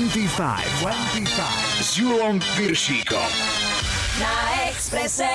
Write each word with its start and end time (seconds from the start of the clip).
25, 0.00 0.32
25 0.80 1.84
s 1.84 2.00
Julom 2.00 2.40
Piršíkom. 2.56 3.30
Na 4.16 4.32
Exprese. 4.64 5.28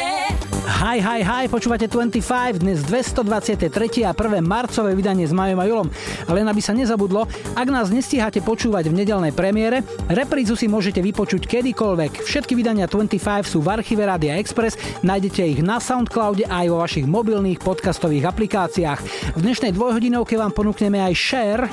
Hi, 0.66 0.98
hi, 0.98 1.22
hi, 1.22 1.46
počúvate 1.46 1.86
25, 1.86 2.66
dnes 2.66 2.82
223. 2.82 4.10
a 4.10 4.18
prvé 4.18 4.42
marcové 4.42 4.98
vydanie 4.98 5.30
s 5.30 5.38
Majom 5.38 5.62
a 5.62 5.70
Julom. 5.70 5.88
Ale 6.26 6.42
len 6.42 6.50
aby 6.50 6.66
sa 6.66 6.74
nezabudlo, 6.74 7.30
ak 7.54 7.68
nás 7.70 7.94
nestíhate 7.94 8.42
počúvať 8.42 8.90
v 8.90 9.06
nedelnej 9.06 9.38
premiére, 9.38 9.86
reprízu 10.10 10.58
si 10.58 10.66
môžete 10.66 10.98
vypočuť 10.98 11.46
kedykoľvek. 11.46 12.26
Všetky 12.26 12.58
vydania 12.58 12.90
25 12.90 13.46
sú 13.46 13.62
v 13.62 13.70
archíve 13.70 14.02
Rádia 14.02 14.42
Express, 14.42 14.82
nájdete 15.06 15.46
ich 15.46 15.62
na 15.62 15.78
Soundcloude 15.78 16.50
aj 16.50 16.66
vo 16.74 16.82
vašich 16.82 17.06
mobilných 17.06 17.62
podcastových 17.62 18.34
aplikáciách. 18.34 19.00
V 19.38 19.40
dnešnej 19.46 19.78
dvojhodinovke 19.78 20.34
vám 20.42 20.58
ponúkneme 20.58 21.06
aj 21.06 21.14
Share, 21.14 21.70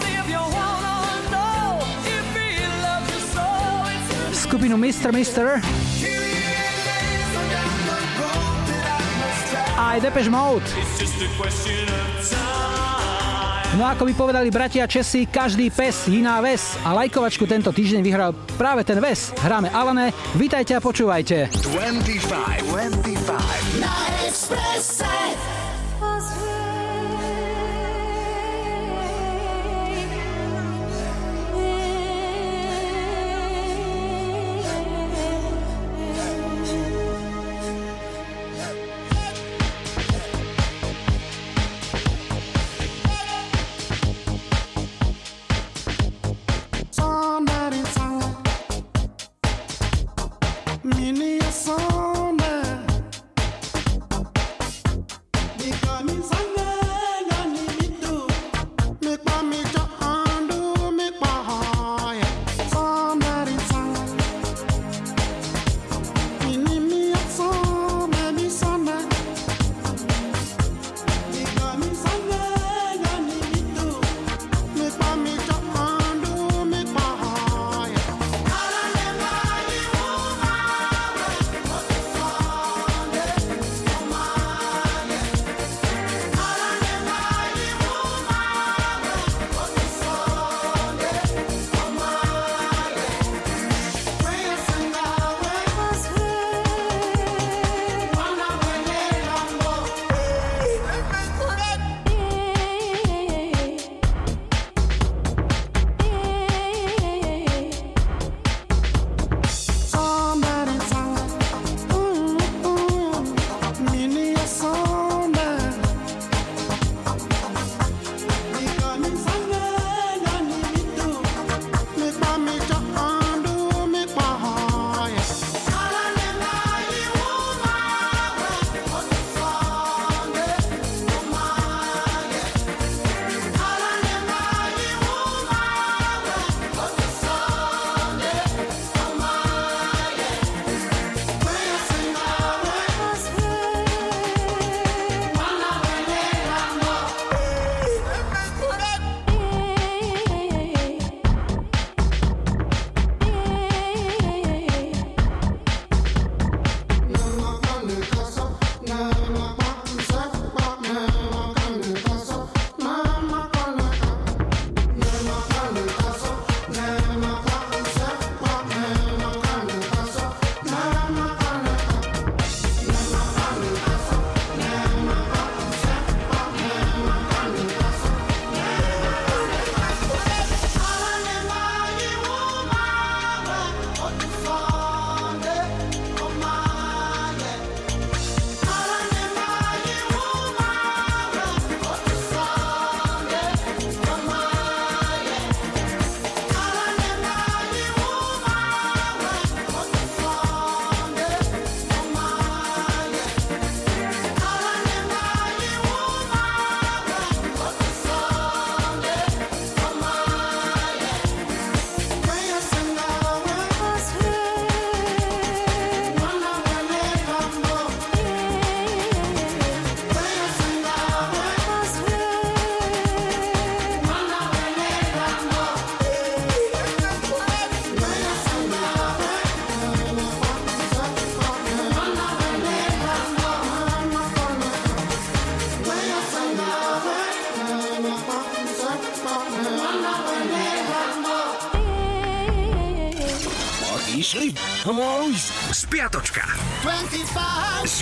skupinu 4.52 4.76
Mr. 4.76 5.16
Mister, 5.16 5.64
aj 9.80 9.96
Depeche 10.04 10.28
Mode. 10.28 10.68
No 13.80 13.88
ako 13.88 14.04
by 14.04 14.12
povedali 14.12 14.52
bratia 14.52 14.84
Česi, 14.84 15.24
každý 15.24 15.72
pes, 15.72 16.04
iná 16.12 16.44
ves. 16.44 16.76
A 16.84 16.92
lajkovačku 16.92 17.48
tento 17.48 17.72
týždeň 17.72 18.04
vyhral 18.04 18.36
práve 18.60 18.84
ten 18.84 19.00
ves. 19.00 19.32
Hráme 19.40 19.72
Alane, 19.72 20.12
vítajte 20.36 20.76
a 20.76 20.84
počúvajte. 20.84 21.48
25, 21.72 22.68
25 22.76 23.80
Na. 23.80 24.12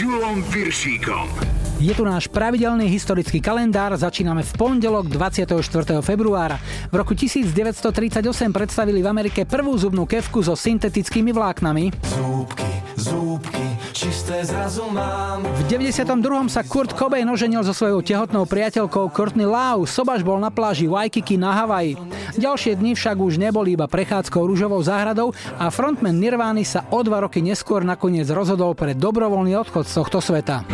Julom 0.01 0.41
Piršíkom. 0.49 1.29
Je 1.77 1.93
tu 1.93 2.09
náš 2.09 2.25
pravidelný 2.33 2.89
historický 2.89 3.37
kalendár, 3.37 3.93
začíname 4.01 4.41
v 4.41 4.53
pondelok 4.57 5.13
24. 5.13 5.61
februára. 6.01 6.57
V 6.89 7.05
roku 7.05 7.13
1938 7.13 8.25
predstavili 8.49 9.05
v 9.05 9.09
Amerike 9.13 9.45
prvú 9.45 9.77
zubnú 9.77 10.09
kevku 10.09 10.41
so 10.41 10.57
syntetickými 10.57 11.37
vláknami. 11.37 11.93
Zúbky, 12.17 12.71
zúbky, 12.97 13.65
čisté 13.93 14.41
zrazu 14.41 14.89
mám. 14.89 15.45
V 15.45 15.69
92. 15.69 16.09
sa 16.49 16.65
Kurt 16.65 16.97
Cobain 16.97 17.29
oženil 17.29 17.61
so 17.61 17.77
svojou 17.77 18.01
tehotnou 18.01 18.49
priateľkou 18.49 19.13
Courtney 19.13 19.45
Lau. 19.45 19.85
Sobaš 19.85 20.25
bol 20.25 20.41
na 20.41 20.49
pláži 20.49 20.89
Waikiki 20.89 21.37
na 21.37 21.53
Havaji. 21.53 22.01
Ďalšie 22.41 22.81
dni 22.81 22.97
však 22.97 23.21
už 23.21 23.37
neboli 23.37 23.77
iba 23.77 23.85
prechádzkou 23.85 24.49
rúžovou 24.49 24.81
záhradou 24.81 25.37
a 25.61 25.69
frontman 25.69 26.17
Nirvány 26.17 26.65
sa 26.65 26.89
o 26.89 27.05
dva 27.05 27.29
roky 27.29 27.45
neskôr 27.45 27.85
nakoniec 27.85 28.25
rozhodol 28.33 28.73
pre 28.73 28.97
dobrovoľný 28.97 29.61
odchod 29.61 29.85
z 29.85 29.95
tohto 30.01 30.25
sveta. 30.25 30.65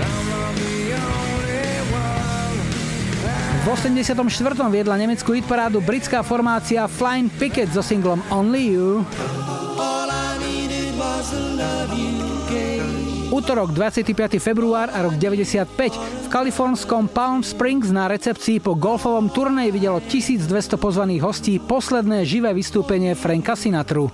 V 3.67 3.67
84. 3.67 4.15
viedla 4.71 4.95
nemeckú 4.95 5.35
hitparádu 5.35 5.83
britská 5.83 6.23
formácia 6.23 6.87
Flying 6.87 7.35
Picket 7.35 7.75
so 7.75 7.83
singlom 7.83 8.23
Only 8.31 8.79
You. 8.79 9.03
Útorok 13.37 13.77
25. 13.77 14.41
február 14.41 14.89
a 14.97 15.05
rok 15.05 15.21
95 15.21 15.69
v 16.25 16.27
kalifornskom 16.33 17.05
Palm 17.13 17.45
Springs 17.45 17.93
na 17.93 18.09
recepcii 18.09 18.65
po 18.65 18.73
golfovom 18.73 19.29
turnej 19.29 19.69
videlo 19.69 20.01
1200 20.01 20.49
pozvaných 20.81 21.21
hostí 21.21 21.61
posledné 21.61 22.25
živé 22.25 22.57
vystúpenie 22.57 23.13
Franka 23.13 23.53
Sinatru. 23.53 24.09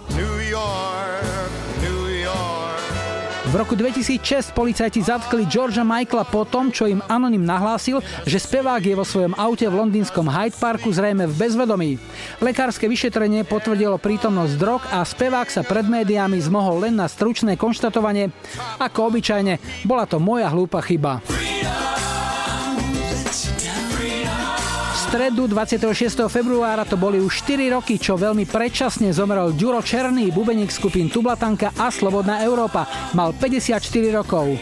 V 3.53 3.61
roku 3.61 3.77
2006 3.77 4.57
policajti 4.57 5.05
zatkli 5.05 5.45
Georgia 5.45 5.85
Michaela 5.85 6.25
po 6.25 6.49
tom, 6.49 6.73
čo 6.73 6.89
im 6.89 7.05
anonym 7.05 7.45
nahlásil, 7.45 8.01
že 8.25 8.41
spevák 8.41 8.81
je 8.81 8.97
vo 8.97 9.05
svojom 9.05 9.37
aute 9.37 9.69
v 9.69 9.77
londýnskom 9.77 10.25
Hyde 10.25 10.57
Parku 10.57 10.89
zrejme 10.89 11.29
v 11.29 11.37
bezvedomí. 11.37 11.91
Lekárske 12.41 12.89
vyšetrenie 12.89 13.45
potvrdilo 13.45 14.01
prítomnosť 14.01 14.55
drog 14.57 14.81
a 14.89 15.05
spevák 15.05 15.53
sa 15.53 15.61
pred 15.69 15.85
médiami 15.85 16.41
zmohol 16.41 16.89
len 16.89 16.97
na 16.97 17.05
stručné 17.05 17.61
konštatovanie. 17.61 18.33
Ako 18.81 19.13
obyčajne, 19.13 19.85
bola 19.85 20.09
to 20.09 20.17
moja 20.17 20.49
hlúpa 20.49 20.81
chyba. 20.81 21.21
Stredu 25.13 25.45
26. 25.45 25.93
februára 26.33 26.89
to 26.89 26.97
boli 26.97 27.21
už 27.21 27.45
4 27.45 27.69
roky, 27.69 28.01
čo 28.01 28.17
veľmi 28.17 28.49
predčasne 28.49 29.13
zomrel 29.13 29.53
Ďuro 29.53 29.85
Černý, 29.85 30.33
bubeník 30.33 30.73
skupín 30.73 31.13
Tublatanka 31.13 31.69
a 31.77 31.93
Slobodná 31.93 32.41
Európa. 32.41 32.89
Mal 33.13 33.37
54 33.37 33.77
rokov. 34.09 34.57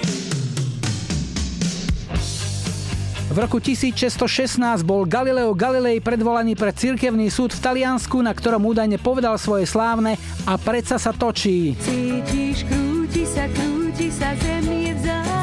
V 3.31 3.37
roku 3.38 3.62
1616 3.62 4.82
bol 4.82 5.06
Galileo 5.06 5.55
Galilei 5.55 6.02
predvolaný 6.02 6.58
pred 6.58 6.75
cirkevný 6.75 7.31
súd 7.31 7.55
v 7.55 7.62
Taliansku, 7.70 8.19
na 8.19 8.35
ktorom 8.35 8.67
údajne 8.67 8.99
povedal 8.99 9.38
svoje 9.38 9.70
slávne 9.70 10.19
a 10.50 10.58
predsa 10.58 10.99
sa 10.99 11.14
točí. 11.14 11.79
Cítiš, 11.79 12.67
krúti 12.67 13.23
sa, 13.23 13.46
krúti 13.55 14.11
sa, 14.11 14.35
zem 14.35 14.50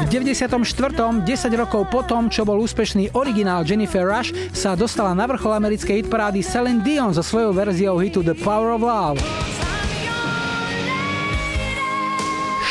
v 0.08 0.24
94. 0.24 1.20
10 1.20 1.60
rokov 1.60 1.84
potom, 1.92 2.32
čo 2.32 2.48
bol 2.48 2.56
úspešný 2.64 3.12
originál 3.12 3.60
Jennifer 3.60 4.08
Rush, 4.08 4.32
sa 4.56 4.72
dostala 4.72 5.12
na 5.12 5.28
vrchol 5.28 5.52
americkej 5.60 6.00
hitparády 6.00 6.40
Celine 6.40 6.80
Dion 6.80 7.12
so 7.12 7.20
svojou 7.20 7.52
verziou 7.52 8.00
hitu 8.00 8.24
The 8.24 8.32
Power 8.32 8.72
of 8.72 8.80
Love. 8.80 9.20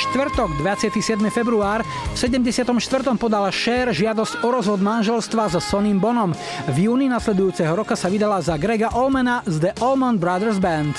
štvrtok, 0.08 0.50
27. 0.64 1.20
február, 1.30 1.86
v 1.86 2.18
74. 2.18 2.74
podala 3.22 3.54
Cher 3.54 3.94
žiadosť 3.94 4.42
o 4.42 4.50
rozvod 4.50 4.82
manželstva 4.82 5.52
so 5.52 5.62
Sonym 5.62 6.02
Bonom. 6.02 6.34
V 6.74 6.90
júni 6.90 7.06
nasledujúceho 7.06 7.70
roka 7.78 7.94
sa 7.94 8.10
vydala 8.10 8.42
za 8.42 8.58
Grega 8.58 8.90
Olmana 8.98 9.46
z 9.46 9.62
The 9.62 9.72
Allman 9.78 10.18
Brothers 10.18 10.58
Band. 10.58 10.96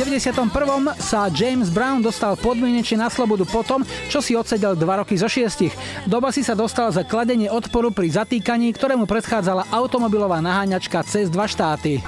91. 0.00 0.96
sa 0.96 1.28
James 1.28 1.68
Brown 1.68 2.00
dostal 2.00 2.32
podmienečne 2.32 3.04
na 3.04 3.12
slobodu 3.12 3.44
potom, 3.44 3.84
čo 4.08 4.24
si 4.24 4.32
odsedel 4.32 4.72
2 4.72 5.00
roky 5.04 5.12
zo 5.12 5.28
6. 5.28 6.08
Doba 6.08 6.32
si 6.32 6.40
sa 6.40 6.56
dostal 6.56 6.88
za 6.88 7.04
kladenie 7.04 7.52
odporu 7.52 7.92
pri 7.92 8.08
zatýkaní, 8.08 8.72
ktorému 8.72 9.04
predchádzala 9.04 9.68
automobilová 9.68 10.40
naháňačka 10.40 11.04
cez 11.04 11.28
dva 11.28 11.44
štáty. 11.44 12.00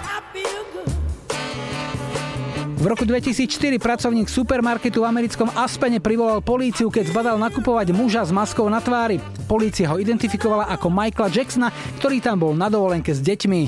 V 2.80 2.84
roku 2.88 3.04
2004 3.04 3.76
pracovník 3.76 4.32
supermarketu 4.32 5.04
v 5.04 5.12
americkom 5.12 5.52
Aspene 5.52 6.00
privolal 6.00 6.40
políciu, 6.40 6.88
keď 6.88 7.12
zbadal 7.12 7.36
nakupovať 7.36 7.92
muža 7.92 8.24
s 8.24 8.32
maskou 8.32 8.72
na 8.72 8.80
tvári. 8.80 9.20
Polícia 9.44 9.92
ho 9.92 10.00
identifikovala 10.00 10.64
ako 10.72 10.88
Michaela 10.88 11.28
Jacksona, 11.28 11.68
ktorý 12.00 12.24
tam 12.24 12.40
bol 12.40 12.56
na 12.56 12.72
dovolenke 12.72 13.12
s 13.12 13.20
deťmi. 13.20 13.60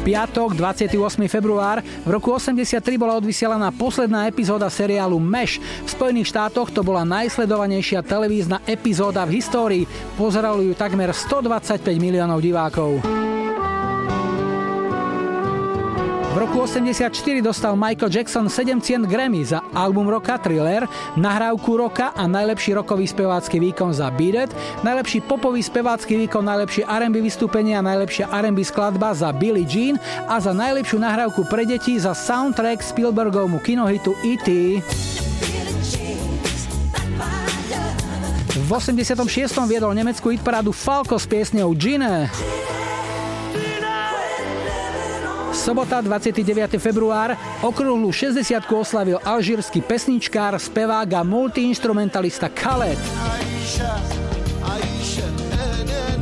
Piatok, 0.00 0.56
28. 0.56 0.96
február, 1.28 1.84
v 1.84 2.08
roku 2.08 2.32
83 2.32 2.80
bola 2.96 3.20
odvysielaná 3.20 3.68
posledná 3.68 4.24
epizóda 4.24 4.72
seriálu 4.72 5.20
MESH. 5.20 5.60
V 5.84 5.88
Spojených 5.92 6.32
štátoch 6.32 6.72
to 6.72 6.80
bola 6.80 7.04
najsledovanejšia 7.04 8.00
televízna 8.00 8.64
epizóda 8.64 9.28
v 9.28 9.36
histórii. 9.36 9.84
Pozeralo 10.16 10.64
ju 10.64 10.72
takmer 10.72 11.12
125 11.12 11.84
miliónov 12.00 12.40
divákov. 12.40 13.04
V 16.30 16.38
roku 16.38 16.62
84 16.62 17.10
dostal 17.42 17.74
Michael 17.74 18.06
Jackson 18.06 18.46
7 18.46 18.78
cien 18.78 19.02
Grammy 19.02 19.42
za 19.42 19.66
album 19.74 20.06
roka 20.06 20.38
Thriller, 20.38 20.86
nahrávku 21.18 21.74
roka 21.74 22.14
a 22.14 22.30
najlepší 22.30 22.78
rokový 22.78 23.10
spevácky 23.10 23.58
výkon 23.58 23.90
za 23.90 24.06
Beat 24.14 24.46
It, 24.46 24.50
najlepší 24.86 25.26
popový 25.26 25.58
spevácky 25.58 26.14
výkon, 26.14 26.46
najlepšie 26.46 26.86
R&B 26.86 27.18
vystúpenie 27.18 27.74
a 27.74 27.82
najlepšia 27.82 28.30
R&B 28.30 28.62
skladba 28.62 29.10
za 29.10 29.34
Billie 29.34 29.66
Jean 29.66 29.98
a 30.30 30.38
za 30.38 30.54
najlepšiu 30.54 31.02
nahrávku 31.02 31.50
pre 31.50 31.66
deti 31.66 31.98
za 31.98 32.14
soundtrack 32.14 32.78
Spielbergovmu 32.78 33.58
kinohitu 33.58 34.14
E.T. 34.22 34.78
V 38.54 38.70
86. 38.70 39.18
viedol 39.66 39.98
nemeckú 39.98 40.30
hitparádu 40.30 40.70
Falco 40.70 41.18
s 41.18 41.26
piesňou 41.26 41.74
Gine. 41.74 42.30
Sobota, 45.50 45.98
29. 45.98 46.78
február, 46.78 47.34
okrúhlu 47.58 48.14
60 48.14 48.62
oslavil 48.70 49.18
alžírsky 49.26 49.82
pesničkár, 49.82 50.54
spevák 50.54 51.10
a 51.18 51.22
multiinstrumentalista 51.26 52.46
Khaled. 52.54 52.98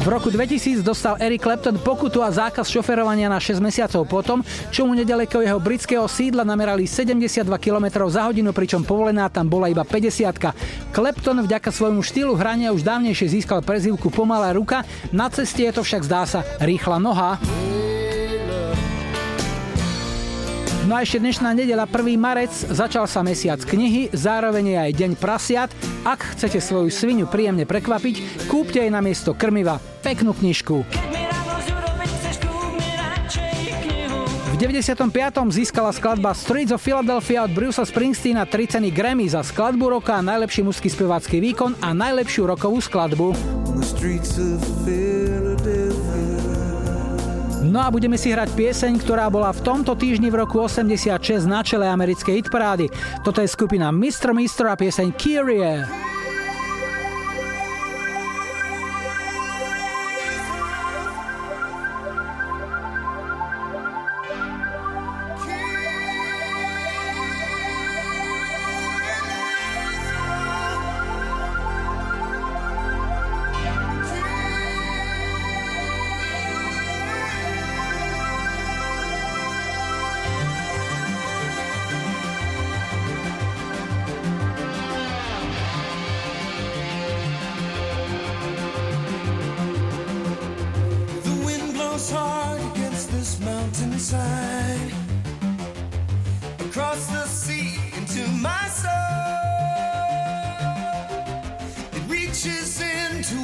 V 0.00 0.06
roku 0.08 0.32
2000 0.32 0.80
dostal 0.80 1.20
Eric 1.20 1.44
Clapton 1.44 1.76
pokutu 1.76 2.24
a 2.24 2.32
zákaz 2.32 2.72
šoferovania 2.72 3.28
na 3.28 3.36
6 3.36 3.60
mesiacov 3.60 4.08
potom, 4.08 4.40
čo 4.72 4.88
mu 4.88 4.96
nedaleko 4.96 5.44
jeho 5.44 5.60
britského 5.60 6.08
sídla 6.08 6.48
namerali 6.48 6.88
72 6.88 7.44
km 7.60 8.08
za 8.08 8.24
hodinu, 8.24 8.56
pričom 8.56 8.80
povolená 8.80 9.28
tam 9.28 9.52
bola 9.52 9.68
iba 9.68 9.84
50 9.84 10.96
Clapton 10.96 11.44
vďaka 11.44 11.68
svojmu 11.68 12.00
štýlu 12.00 12.32
hrania 12.32 12.72
už 12.72 12.80
dávnejšie 12.80 13.36
získal 13.36 13.60
prezývku 13.60 14.08
Pomalá 14.08 14.56
ruka, 14.56 14.88
na 15.12 15.28
ceste 15.28 15.68
je 15.68 15.76
to 15.76 15.84
však 15.84 16.00
zdá 16.08 16.24
sa 16.24 16.40
rýchla 16.64 16.96
noha. 16.96 17.36
No 20.88 20.96
a 20.96 21.04
ešte 21.04 21.20
dnešná 21.20 21.52
nedela 21.52 21.84
1. 21.84 22.16
marec, 22.16 22.48
začal 22.48 23.04
sa 23.04 23.20
mesiac 23.20 23.60
knihy, 23.60 24.08
zároveň 24.08 24.72
je 24.72 24.78
aj 24.88 24.92
deň 24.96 25.12
prasiat. 25.20 25.68
Ak 26.00 26.32
chcete 26.32 26.64
svoju 26.64 26.88
svinu 26.88 27.28
príjemne 27.28 27.68
prekvapiť, 27.68 28.48
kúpte 28.48 28.80
jej 28.80 28.88
na 28.88 29.04
miesto 29.04 29.36
krmiva 29.36 29.76
peknú 30.00 30.32
knižku. 30.32 30.88
V 34.48 34.54
95. 34.56 35.12
získala 35.52 35.92
skladba 35.92 36.32
Streets 36.32 36.72
of 36.72 36.80
Philadelphia 36.80 37.44
od 37.44 37.52
Bruce 37.52 37.84
Springsteena 37.84 38.48
3 38.48 38.80
ceny 38.80 38.88
Grammy 38.88 39.28
za 39.28 39.44
skladbu 39.44 40.00
roka, 40.00 40.24
najlepší 40.24 40.64
mužský 40.64 40.88
spevácky 40.88 41.36
výkon 41.36 41.76
a 41.84 41.92
najlepšiu 41.92 42.48
rokovú 42.48 42.80
skladbu. 42.80 43.36
No 47.68 47.84
a 47.84 47.92
budeme 47.92 48.16
si 48.16 48.32
hrať 48.32 48.56
pieseň, 48.56 48.96
ktorá 49.04 49.28
bola 49.28 49.52
v 49.52 49.60
tomto 49.60 49.92
týždni 49.92 50.32
v 50.32 50.40
roku 50.40 50.64
86 50.64 51.44
na 51.44 51.60
čele 51.60 51.84
americkej 51.84 52.40
hitparády. 52.40 52.88
Toto 53.20 53.44
je 53.44 53.48
skupina 53.52 53.92
Mr. 53.92 54.32
Mr. 54.32 54.72
a 54.72 54.74
pieseň 54.74 55.12
Kyrie. 55.12 55.84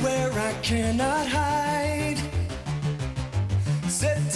where 0.04 0.32
I 0.32 0.52
cannot 0.60 1.26
hide. 1.26 2.18
Set 3.88 4.33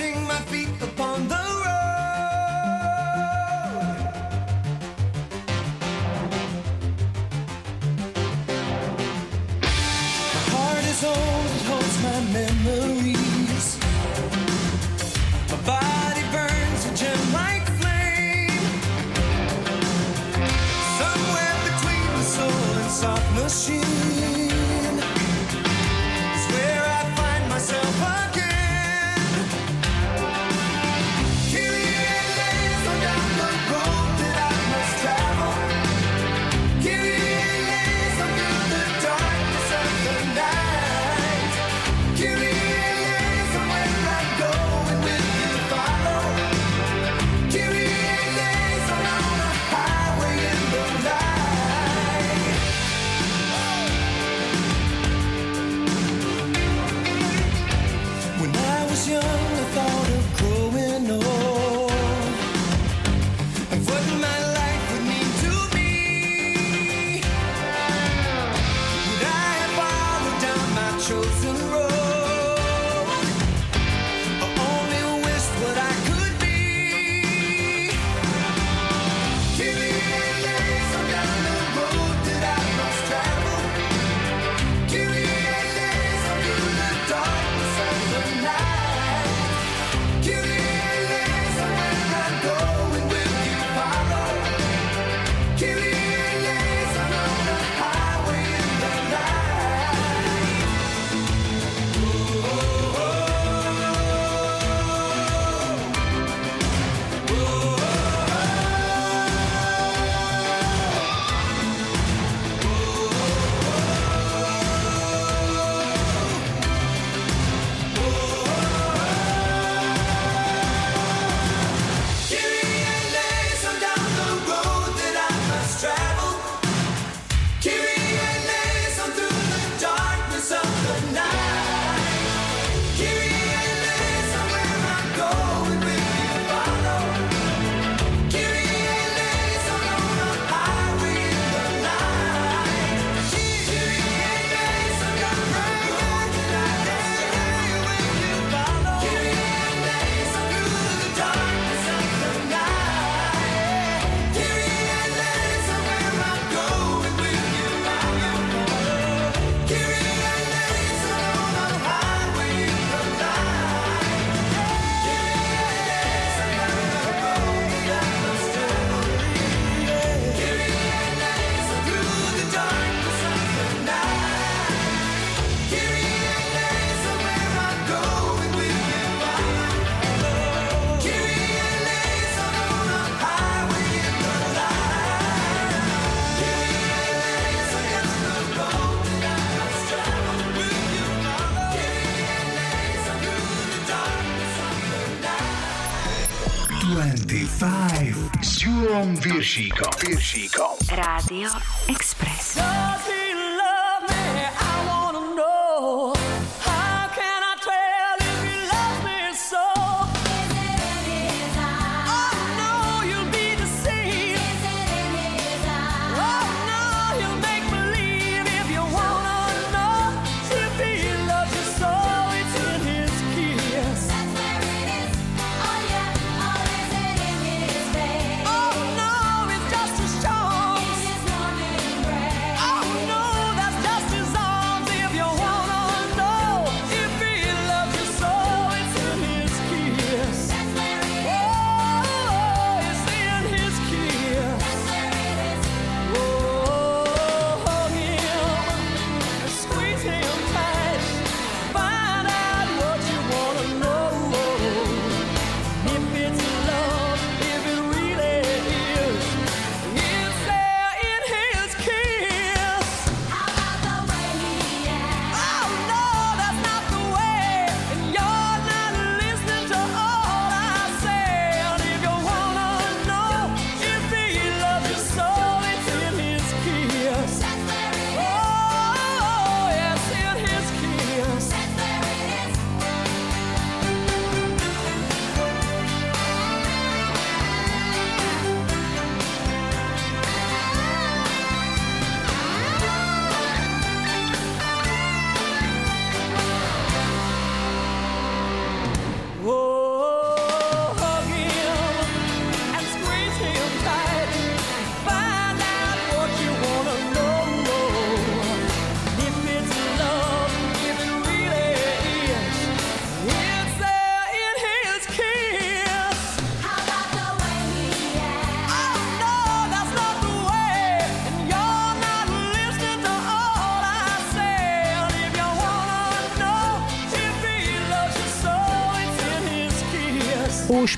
25 196.99 198.43
s 198.43 198.59
Júlom 198.67 199.14
Viršíkom. 199.23 199.95
Viršíkom. 200.02 200.75
Rádio 200.90 201.47
Express. 201.87 202.59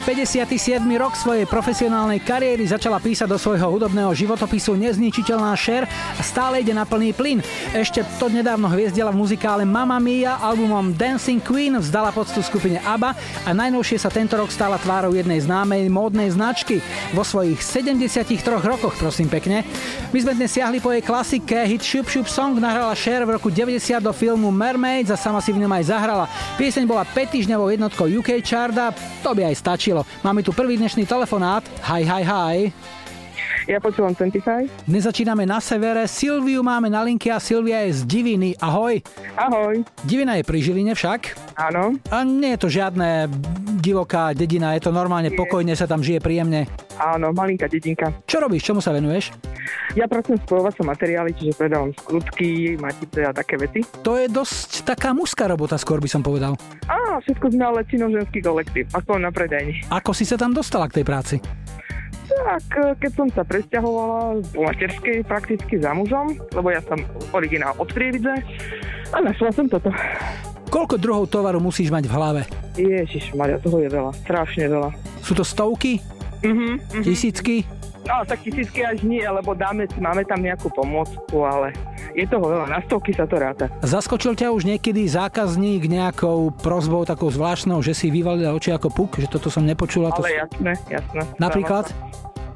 Už 0.01 0.17
57. 0.17 0.81
rok 0.97 1.13
svojej 1.13 1.45
profesionálnej 1.45 2.25
kariéry 2.25 2.65
začala 2.65 2.97
písať 2.97 3.29
do 3.29 3.37
svojho 3.37 3.69
hudobného 3.69 4.09
životopisu 4.17 4.73
nezničiteľná 4.73 5.53
Cher 5.61 5.85
a 6.17 6.23
stále 6.25 6.65
ide 6.65 6.73
na 6.73 6.89
plný 6.89 7.13
plyn. 7.13 7.45
Ešte 7.77 8.01
to 8.17 8.33
nedávno 8.33 8.65
hviezdila 8.73 9.13
v 9.13 9.21
muzikále 9.21 9.69
Mamma 9.69 10.01
Mia 10.01 10.41
albumom 10.41 10.97
Dancing 10.97 11.45
Queen 11.45 11.77
vzdala 11.77 12.17
poctu 12.17 12.41
skupine 12.41 12.81
ABBA 12.81 13.13
a 13.45 13.53
najnovšie 13.53 14.01
sa 14.01 14.09
tento 14.09 14.41
rok 14.41 14.49
stala 14.49 14.81
tvárou 14.81 15.13
jednej 15.13 15.37
známej 15.45 15.93
módnej 15.93 16.33
značky. 16.33 16.81
Vo 17.13 17.21
svojich 17.21 17.61
73 17.61 18.41
rokoch, 18.57 18.97
prosím 18.97 19.29
pekne. 19.29 19.69
My 20.17 20.19
sme 20.25 20.33
dnes 20.33 20.49
siahli 20.49 20.81
po 20.81 20.97
jej 20.97 21.05
klasike 21.05 21.61
hit 21.69 21.85
Shoop 21.85 22.09
Shoop 22.09 22.25
Song 22.25 22.57
nahrala 22.57 22.97
Cher 22.97 23.29
v 23.29 23.37
roku 23.37 23.53
90 23.53 24.01
do 24.01 24.17
filmu 24.17 24.49
Mermaids 24.49 25.13
a 25.13 25.21
sama 25.21 25.45
si 25.45 25.53
v 25.53 25.61
ňom 25.61 25.73
aj 25.77 25.85
zahrala. 25.93 26.25
Pieseň 26.57 26.89
bola 26.89 27.05
5 27.05 27.37
týždňovou 27.37 27.69
jednotkou 27.69 28.09
UK 28.09 28.41
Charta, 28.41 28.97
to 29.21 29.37
by 29.37 29.45
aj 29.45 29.61
stačilo. 29.61 29.90
Máme 30.25 30.43
tu 30.43 30.53
prvý 30.53 30.77
dnešný 30.77 31.07
telefonát. 31.07 31.65
Hi, 31.83 32.03
hi, 32.05 32.23
hi. 32.23 33.00
Ja 33.69 33.77
počúvam 33.79 34.17
25. 34.17 34.89
Dnes 34.89 35.05
začíname 35.05 35.45
na 35.45 35.61
severe. 35.61 36.09
Silviu 36.09 36.65
máme 36.65 36.89
na 36.89 37.05
linke 37.05 37.29
a 37.29 37.37
Silvia 37.37 37.85
je 37.87 38.03
z 38.03 38.09
Diviny. 38.09 38.57
Ahoj. 38.57 39.05
Ahoj. 39.37 39.85
Divina 40.03 40.41
je 40.41 40.45
pri 40.45 40.59
Žiline 40.61 40.93
však. 40.97 41.21
Áno, 41.61 41.97
A 42.09 42.25
nie 42.25 42.57
je 42.57 42.61
to 42.61 42.69
žiadne 42.73 43.29
divoká 43.81 44.37
dedina, 44.37 44.77
je 44.77 44.85
to 44.85 44.93
normálne 44.93 45.33
pokojne, 45.33 45.73
sa 45.73 45.89
tam 45.89 46.05
žije 46.05 46.21
príjemne. 46.21 46.69
áno, 47.01 47.33
malinká 47.33 47.65
dedinka. 47.65 48.13
Čo 48.29 48.45
robíš, 48.45 48.69
čomu 48.69 48.85
sa 48.85 48.93
venuješ? 48.93 49.33
Ja 49.97 50.05
pracujem 50.05 50.37
v 50.37 50.45
spojovacom 50.45 50.85
materiáli, 50.85 51.33
čiže 51.33 51.57
predávam 51.57 51.89
skrutky, 51.97 52.77
matice 52.77 53.25
a 53.25 53.33
také 53.33 53.57
veci. 53.57 53.81
To 54.05 54.21
je 54.21 54.29
dosť 54.29 54.85
taká 54.85 55.17
mužská 55.17 55.49
robota, 55.49 55.81
skôr 55.81 55.97
by 55.97 56.13
som 56.13 56.21
povedal. 56.21 56.61
Á, 56.85 57.17
všetko 57.25 57.57
sme 57.57 57.65
ale 57.65 57.81
činoženský 57.89 58.45
kolektív, 58.45 58.85
aspoň 58.93 59.17
na 59.17 59.31
predajni. 59.33 59.81
Ako 59.89 60.13
si 60.13 60.29
sa 60.29 60.37
tam 60.37 60.53
dostala 60.53 60.85
k 60.85 61.01
tej 61.01 61.05
práci? 61.09 61.37
Tak, 62.41 62.65
e, 62.73 62.83
keď 62.97 63.13
som 63.13 63.29
sa 63.29 63.43
presťahovala 63.45 64.41
z 64.41 64.51
materskej 64.57 65.19
prakticky 65.29 65.75
za 65.77 65.93
mužom, 65.93 66.41
lebo 66.57 66.69
ja 66.73 66.81
som 66.85 66.99
originál 67.37 67.77
od 67.77 67.89
Prievidze 67.93 68.33
a 69.13 69.17
našla 69.21 69.53
som 69.53 69.69
toto. 69.69 69.93
Koľko 70.71 70.97
druhov 71.03 71.27
tovaru 71.27 71.59
musíš 71.59 71.91
mať 71.91 72.07
v 72.07 72.13
hlave? 72.15 72.41
Ježiš, 72.79 73.35
Maria, 73.35 73.59
toho 73.59 73.83
je 73.83 73.91
veľa, 73.91 74.15
strašne 74.23 74.71
veľa. 74.71 74.91
Sú 75.21 75.35
to 75.35 75.43
stovky? 75.43 75.99
Mhm, 76.41 77.03
mhm. 77.03 77.05
Tisícky? 77.05 77.67
No, 78.09 78.25
tak 78.25 78.41
tisícky 78.41 78.81
až 78.81 79.05
nie, 79.05 79.21
lebo 79.21 79.53
dáme, 79.53 79.85
máme 80.01 80.25
tam 80.25 80.41
nejakú 80.41 80.73
pomôcku, 80.73 81.45
ale 81.45 81.77
je 82.17 82.25
toho 82.25 82.43
veľa, 82.43 82.67
na 82.67 82.81
stovky 82.89 83.13
sa 83.13 83.29
to 83.29 83.37
ráta. 83.37 83.69
Zaskočil 83.85 84.35
ťa 84.35 84.51
už 84.57 84.65
niekedy 84.65 85.05
zákazník 85.05 85.85
nejakou 85.85 86.51
prozbou 86.65 87.05
takou 87.05 87.29
zvláštnou, 87.29 87.85
že 87.85 87.93
si 87.93 88.09
vyvalila 88.09 88.57
oči 88.57 88.73
ako 88.73 88.89
puk, 88.89 89.21
že 89.21 89.29
toto 89.29 89.53
som 89.53 89.69
nepočula? 89.69 90.11
To... 90.17 90.25
Ale 90.25 90.49
jasné, 90.49 90.73
jasné. 90.89 91.23
Napríklad? 91.37 91.93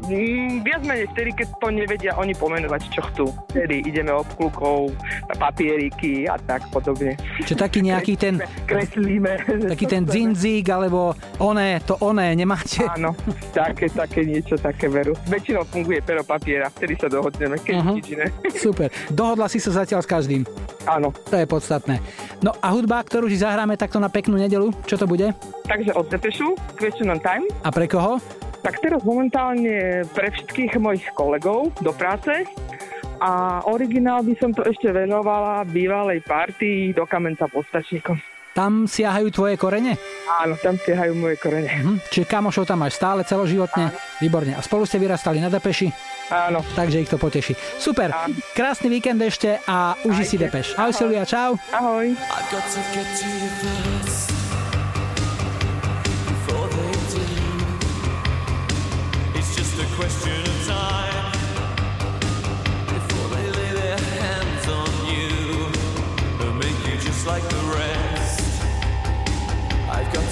Mm, 0.04 0.60
viac 0.60 0.82
menej 0.84 1.08
vtedy, 1.16 1.30
keď 1.32 1.48
to 1.58 1.68
nevedia 1.72 2.12
oni 2.20 2.36
pomenovať, 2.36 2.80
čo 2.92 3.00
chcú. 3.12 3.24
Vtedy 3.52 3.84
ideme 3.84 4.12
obklukov, 4.12 4.92
papieriky 5.36 6.28
a 6.28 6.36
tak 6.36 6.68
podobne. 6.68 7.16
Čo 7.44 7.56
taký 7.56 7.80
nejaký 7.80 8.14
ten, 8.20 8.40
Kreslíme. 8.68 9.40
taký 9.72 9.86
ten 9.88 10.04
dzinzík, 10.04 10.68
alebo 10.68 11.16
oné, 11.40 11.80
to 11.82 11.96
oné, 12.04 12.36
nemáte? 12.36 12.84
Áno, 12.84 13.16
také, 13.56 13.88
také 13.88 14.28
niečo, 14.28 14.60
také 14.60 14.92
veru. 14.92 15.16
Väčšinou 15.28 15.64
funguje 15.64 16.04
pero 16.04 16.20
papiera, 16.22 16.68
vtedy 16.68 17.00
sa 17.00 17.08
dohodneme, 17.08 17.56
keď 17.60 17.74
uh-huh. 17.80 17.94
nič 17.96 18.06
iné. 18.12 18.26
Super. 18.64 18.92
Dohodla 19.08 19.48
si 19.48 19.56
sa 19.56 19.72
zatiaľ 19.72 20.04
s 20.04 20.08
každým. 20.08 20.42
Áno, 20.84 21.16
To 21.32 21.36
je 21.40 21.48
podstatné. 21.48 21.98
No 22.44 22.52
a 22.60 22.76
hudba, 22.76 23.00
ktorú 23.00 23.24
si 23.32 23.40
zahráme 23.40 23.80
takto 23.80 23.96
na 23.96 24.12
peknú 24.12 24.36
nedelu, 24.36 24.68
čo 24.84 25.00
to 25.00 25.08
bude? 25.08 25.32
takže 25.64 25.90
od 25.96 26.06
Depešu, 26.12 26.54
Question 26.76 27.10
on 27.10 27.20
Time. 27.20 27.48
A 27.64 27.72
pre 27.72 27.88
koho? 27.88 28.20
Tak 28.64 28.80
teraz 28.80 29.04
momentálne 29.04 30.08
pre 30.16 30.32
všetkých 30.32 30.80
mojich 30.80 31.04
kolegov 31.12 31.68
do 31.84 31.92
práce 31.92 32.48
a 33.20 33.60
originál 33.68 34.24
by 34.24 34.34
som 34.40 34.56
to 34.56 34.64
ešte 34.64 34.88
venovala 34.88 35.68
bývalej 35.68 36.24
partii 36.24 36.96
do 36.96 37.04
Kamenca 37.04 37.44
postačníkom. 37.44 38.16
Tam 38.54 38.86
siahajú 38.86 39.34
tvoje 39.34 39.58
korene? 39.58 39.98
Áno, 40.30 40.54
tam 40.62 40.78
siahajú 40.78 41.12
moje 41.18 41.36
korene. 41.42 41.66
Hm, 41.66 41.98
čiže 42.06 42.30
kamošov 42.30 42.70
tam 42.70 42.86
máš 42.86 42.94
stále 42.94 43.26
celoživotne? 43.26 43.90
Výborne. 44.22 44.54
A 44.54 44.62
spolu 44.62 44.86
ste 44.86 45.02
vyrastali 45.02 45.42
na 45.42 45.50
Depeši? 45.50 45.90
Áno, 46.30 46.62
Takže 46.78 47.02
ich 47.02 47.10
to 47.10 47.18
poteší. 47.18 47.58
Super. 47.82 48.14
Áno. 48.14 48.38
Krásny 48.54 48.88
víkend 48.88 49.18
ešte 49.20 49.58
a 49.66 49.98
uži 50.06 50.24
si 50.24 50.36
Depeš. 50.38 50.78
Ahoj 50.78 50.94
Silvia, 50.94 51.26
čau. 51.26 51.58
ahoj. 51.74 52.14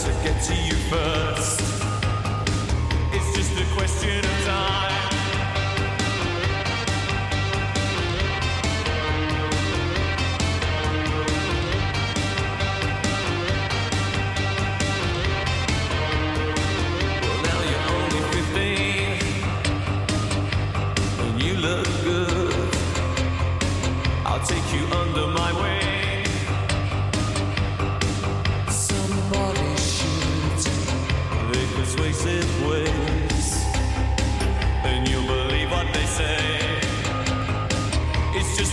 To 0.05 0.13
get 0.25 0.43
to 0.43 0.55
you 0.55 0.75
first. 0.91 1.61
It's 3.13 3.37
just 3.37 3.53
a 3.61 3.75
question 3.77 4.19
of 4.19 4.45
time. 4.45 4.92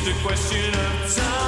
A 0.10 0.13
question 0.24 0.74
of 0.74 1.15
time, 1.15 1.38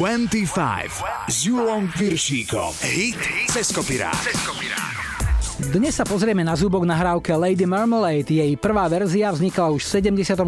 25 0.00 1.28
s 1.28 1.44
Julom 1.44 1.84
Piršíkom. 1.92 2.72
Hit 2.80 3.20
cez. 3.52 3.68
Dnes 5.68 5.92
sa 5.92 6.08
pozrieme 6.08 6.40
na 6.40 6.56
zúbok 6.56 6.88
nahrávke 6.88 7.36
Lady 7.36 7.68
Marmalade. 7.68 8.32
Jej 8.32 8.56
prvá 8.56 8.88
verzia 8.88 9.28
vznikla 9.28 9.76
už 9.76 9.84
v 9.84 10.16
74. 10.16 10.40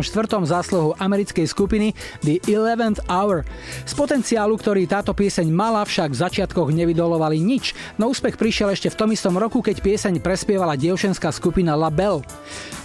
zásluhou 0.48 0.96
americkej 0.96 1.44
skupiny 1.44 1.92
The 2.24 2.40
Eleventh 2.48 3.04
Hour. 3.12 3.44
Z 3.84 3.92
potenciálu, 3.92 4.56
ktorý 4.56 4.88
táto 4.88 5.12
pieseň 5.12 5.52
mala, 5.52 5.84
však 5.84 6.16
v 6.16 6.20
začiatkoch 6.24 6.72
nevydolovali 6.72 7.36
nič, 7.36 7.76
no 8.00 8.08
úspech 8.08 8.40
prišiel 8.40 8.72
ešte 8.72 8.88
v 8.88 8.98
tom 9.04 9.12
istom 9.12 9.36
roku, 9.36 9.60
keď 9.60 9.84
pieseň 9.84 10.24
prespievala 10.24 10.80
dievčenská 10.80 11.28
skupina 11.28 11.76
La 11.76 11.92
Belle. 11.92 12.24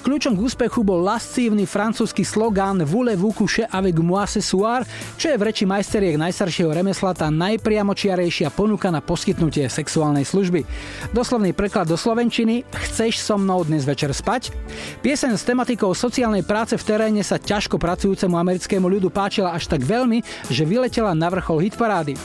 Kľúčom 0.07 0.39
k 0.39 0.43
úspechu 0.47 0.87
bol 0.87 1.03
lascívny 1.03 1.67
francúzsky 1.67 2.23
slogán 2.23 2.79
Voulez-vous 2.79 3.35
coucher 3.35 3.67
avec 3.75 3.99
moi 3.99 4.23
ce 4.23 4.39
soir, 4.39 4.87
čo 5.19 5.27
je 5.27 5.35
v 5.35 5.51
reči 5.51 5.67
majsteriek 5.67 6.15
najstaršieho 6.15 6.71
remesla 6.71 7.11
tá 7.11 7.27
najpriamočiarejšia 7.27 8.55
ponuka 8.55 8.87
na 8.87 9.03
poskytnutie 9.03 9.67
sexuálnej 9.67 10.23
služby. 10.23 10.63
Doslovný 11.11 11.51
preklad 11.51 11.91
do 11.91 11.99
slovenčiny 11.99 12.63
Chceš 12.71 13.19
so 13.19 13.35
mnou 13.35 13.67
dnes 13.67 13.83
večer 13.83 14.15
spať? 14.15 14.55
Pieseň 15.03 15.35
s 15.35 15.43
tematikou 15.43 15.91
sociálnej 15.91 16.47
práce 16.47 16.79
v 16.79 16.87
teréne 16.87 17.19
sa 17.19 17.35
ťažko 17.35 17.75
pracujúcemu 17.75 18.39
americkému 18.39 18.87
ľudu 18.87 19.11
páčila 19.11 19.51
až 19.51 19.67
tak 19.67 19.83
veľmi, 19.83 20.23
že 20.47 20.63
vyletela 20.63 21.11
na 21.11 21.27
vrchol 21.27 21.67
hitparády. 21.67 22.15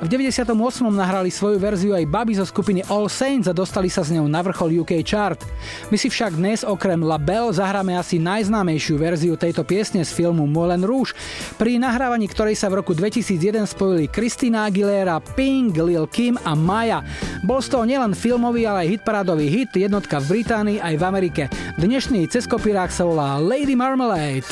V 0.00 0.06
98. 0.06 0.54
nahrali 0.90 1.30
svoju 1.30 1.58
verziu 1.60 1.92
aj 1.92 2.04
baby 2.08 2.34
zo 2.38 2.46
skupiny 2.46 2.80
All 2.90 3.06
Saints 3.06 3.46
a 3.46 3.56
dostali 3.56 3.86
sa 3.88 4.02
s 4.02 4.10
ňou 4.10 4.26
na 4.26 4.40
vrchol 4.40 4.82
UK 4.82 5.04
chart. 5.06 5.42
My 5.88 5.96
si 6.00 6.08
však 6.08 6.36
dnes 6.36 6.64
okrem 6.64 7.00
La 7.02 7.20
Belle 7.20 7.54
zahráme 7.54 7.94
asi 7.94 8.16
najznámejšiu 8.22 8.94
verziu 8.98 9.34
tejto 9.36 9.62
piesne 9.62 10.02
z 10.02 10.10
filmu 10.10 10.44
Moulin 10.48 10.82
Rouge, 10.82 11.14
pri 11.60 11.76
nahrávaní 11.76 12.26
ktorej 12.30 12.56
sa 12.56 12.72
v 12.72 12.84
roku 12.84 12.96
2001 12.96 13.66
spojili 13.68 14.08
Christina 14.08 14.66
Aguilera, 14.68 15.20
Pink, 15.34 15.76
Lil 15.76 16.08
Kim 16.08 16.40
a 16.42 16.56
Maya. 16.56 17.04
Bol 17.42 17.60
z 17.60 17.68
toho 17.72 17.84
nielen 17.84 18.16
filmový, 18.16 18.66
ale 18.66 18.86
aj 18.86 19.00
hitparádový 19.00 19.46
hit, 19.50 19.70
jednotka 19.74 20.22
v 20.22 20.40
Británii 20.40 20.78
aj 20.80 20.94
v 20.98 21.02
Amerike. 21.02 21.42
Dnešný 21.76 22.28
ceskopirák 22.30 22.94
sa 22.94 23.06
volá 23.08 23.36
Lady 23.40 23.74
Marmalade. 23.74 24.48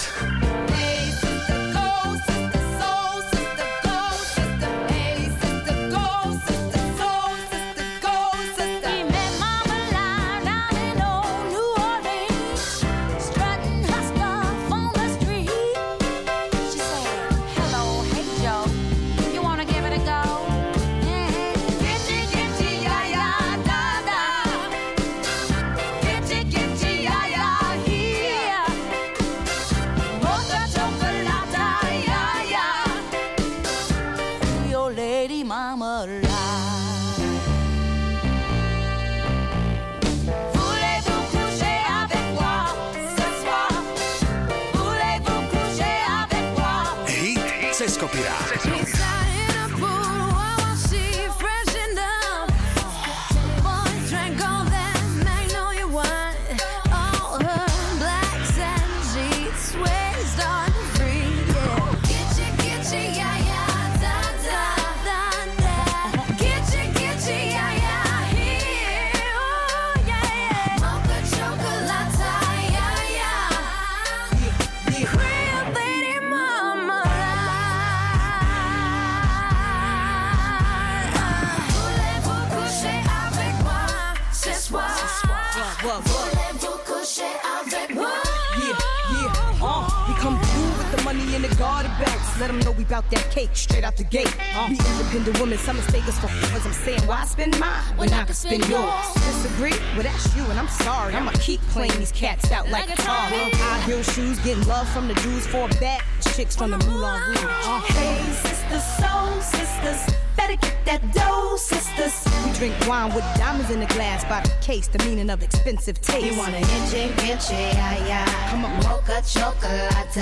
From 104.92 105.08
the 105.08 105.14
dudes 105.14 105.46
for 105.46 105.68
bat. 105.80 106.02
Chicks 106.34 106.56
from 106.56 106.70
the 106.72 106.78
Moulin 106.78 107.20
Rouge. 107.28 107.38
Uh, 107.42 107.80
Hey, 107.80 108.20
sisters, 108.32 108.84
soul 108.98 109.40
sisters, 109.40 110.16
better 110.36 110.56
get 110.56 110.76
that 110.84 111.12
dough, 111.14 111.56
sisters. 111.56 112.14
we 112.44 112.52
drink 112.58 112.74
wine 112.88 113.14
with 113.14 113.24
diamonds 113.36 113.70
in 113.70 113.80
the 113.80 113.86
glass 113.86 114.24
by 114.24 114.40
the 114.40 114.50
case, 114.60 114.88
the 114.88 114.98
meaning 115.04 115.30
of 115.30 115.42
expensive 115.42 116.00
taste. 116.00 116.26
You 116.26 116.36
want 116.38 116.54
a 116.54 116.58
inche, 116.58 117.10
inche, 117.28 117.52
ay, 117.52 118.00
ay. 118.10 118.48
Come 118.50 118.64
on. 118.64 118.76
Mocha 118.82 119.22
chocolate. 119.26 120.16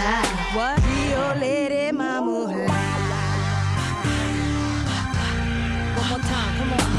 What? 0.55 0.79
Rio 0.87 1.35
Lady 1.41 1.93
Mama. 1.93 2.69
One 5.97 6.09
more 6.09 6.19
time, 6.21 6.59
come 6.59 6.73
on. 6.73 6.98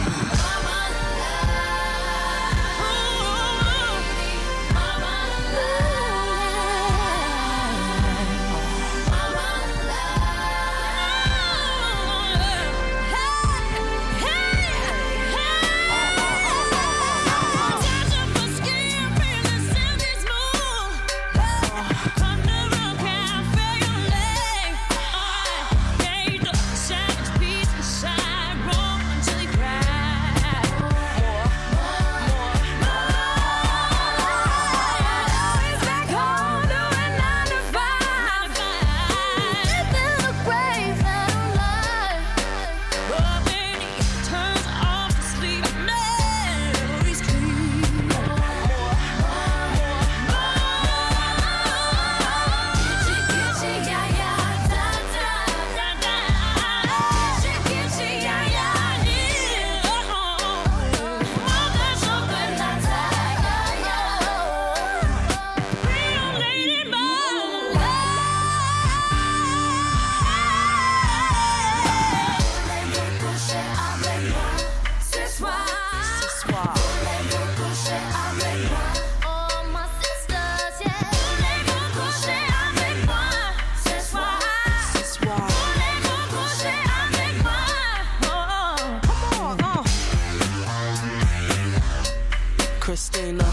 Christina. 92.89 93.48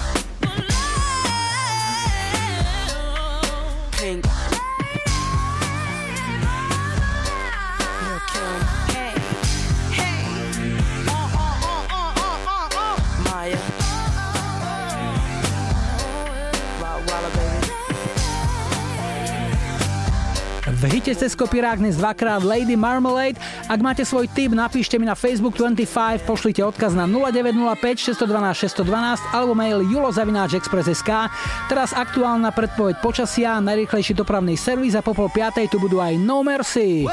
Hite 21.07 21.23
cez 21.23 21.39
kopirák 21.39 21.79
dnes 21.79 21.95
dvakrát 21.95 22.43
Lady 22.43 22.75
Marmalade. 22.75 23.39
Ak 23.71 23.79
máte 23.79 24.03
svoj 24.03 24.27
tip, 24.27 24.51
napíšte 24.51 24.99
mi 24.99 25.07
na 25.07 25.15
Facebook 25.15 25.55
25, 25.55 26.27
pošlite 26.27 26.67
odkaz 26.67 26.99
na 26.99 27.07
0905 27.07 28.11
612 28.27 28.83
612 28.83 29.23
alebo 29.31 29.55
mail 29.55 29.87
julozavináčexpress.sk. 29.87 31.31
Teraz 31.71 31.95
aktuálna 31.95 32.51
predpoveď 32.51 32.99
počasia, 32.99 33.63
najrýchlejší 33.63 34.19
dopravný 34.19 34.59
servis 34.59 34.99
a 34.99 35.03
po 35.07 35.15
pol 35.15 35.31
piatej 35.31 35.71
tu 35.71 35.79
budú 35.79 36.03
aj 36.03 36.19
No 36.19 36.43
Mercy. 36.43 37.07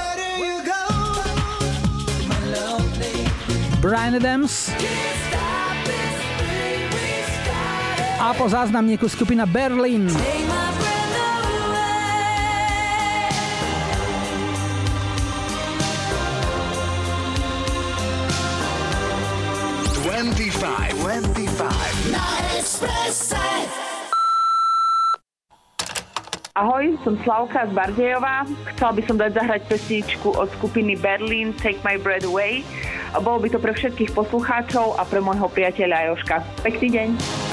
Brian 3.77 4.17
Adams. 4.17 4.73
A 8.17 8.33
po 8.33 8.49
záznamníku 8.49 9.05
skupina 9.05 9.45
Berlin. 9.45 10.09
25, 10.09 10.52
25. 20.63 22.15
Na 22.15 22.23
Expresse. 22.55 23.35
Ahoj, 26.55 26.95
som 27.03 27.19
Slavka 27.19 27.67
z 27.67 27.75
Bardejová. 27.75 28.47
Chcela 28.71 28.95
by 28.95 29.01
som 29.03 29.19
dať 29.19 29.43
zahrať 29.43 29.61
pesničku 29.67 30.31
od 30.31 30.47
skupiny 30.55 30.95
Berlin 30.95 31.51
Take 31.59 31.83
My 31.83 31.99
Breath 31.99 32.23
Away. 32.23 32.63
Bolo 33.19 33.43
by 33.43 33.51
to 33.51 33.59
pre 33.59 33.75
všetkých 33.75 34.15
poslucháčov 34.15 34.95
a 34.95 35.03
pre 35.03 35.19
môjho 35.19 35.51
priateľa 35.51 36.15
Joška. 36.15 36.39
Pekný 36.63 36.87
deň. 36.95 37.52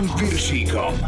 Julom 0.00 0.18
Piršíkom. 0.18 0.99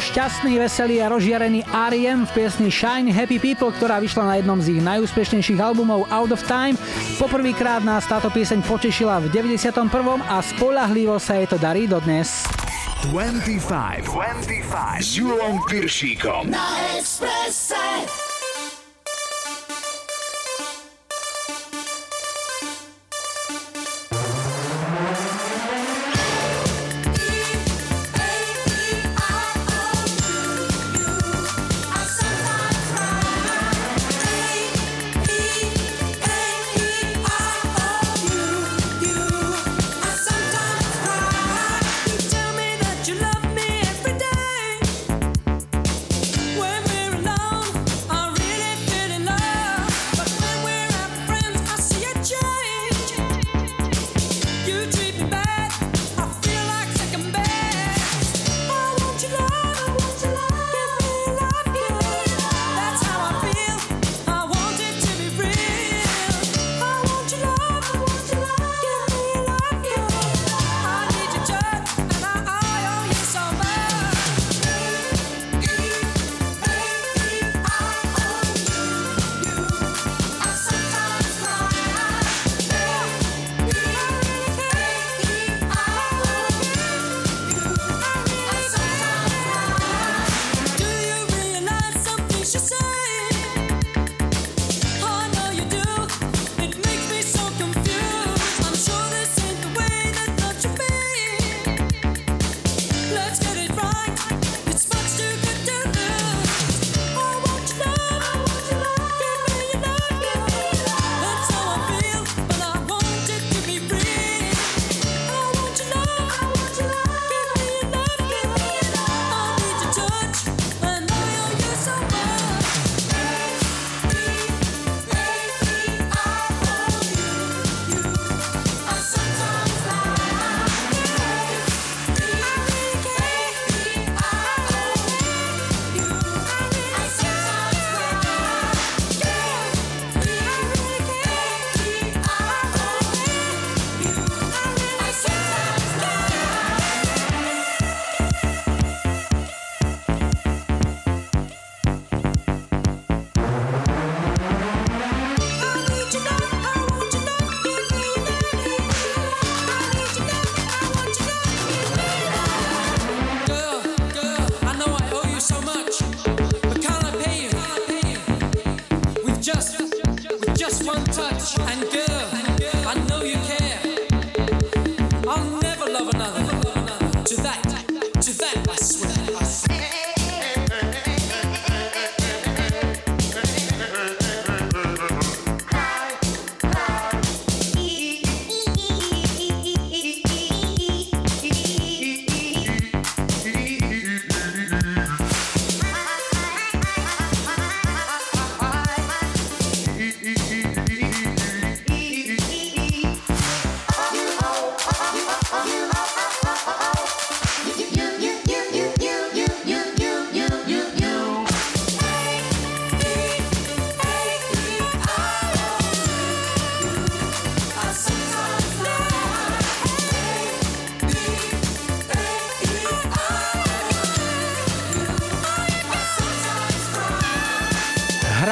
šťastný, 0.00 0.56
veselý 0.56 1.04
a 1.04 1.12
rozžiarený 1.12 1.68
R.E.M. 1.68 2.24
v 2.24 2.30
piesni 2.32 2.72
Shine 2.72 3.12
Happy 3.12 3.36
People, 3.36 3.68
ktorá 3.68 4.00
vyšla 4.00 4.24
na 4.24 4.34
jednom 4.40 4.56
z 4.56 4.74
ich 4.74 4.80
najúspešnejších 4.80 5.60
albumov 5.60 6.08
Out 6.08 6.32
of 6.32 6.42
Time. 6.48 6.80
Poprvýkrát 7.20 7.84
nás 7.84 8.08
táto 8.08 8.32
pieseň 8.32 8.64
potešila 8.64 9.20
v 9.20 9.28
91. 9.28 9.92
a 10.24 10.36
spolahlivo 10.40 11.20
sa 11.20 11.36
jej 11.36 11.46
to 11.46 11.60
darí 11.60 11.84
dodnes. 11.84 12.48
25, 13.12 14.08
25 14.08 15.04
s 15.04 15.10
Júlom 15.20 15.60
Piršíkom 15.68 16.48
na 16.48 16.64
Expresse. 16.96 18.29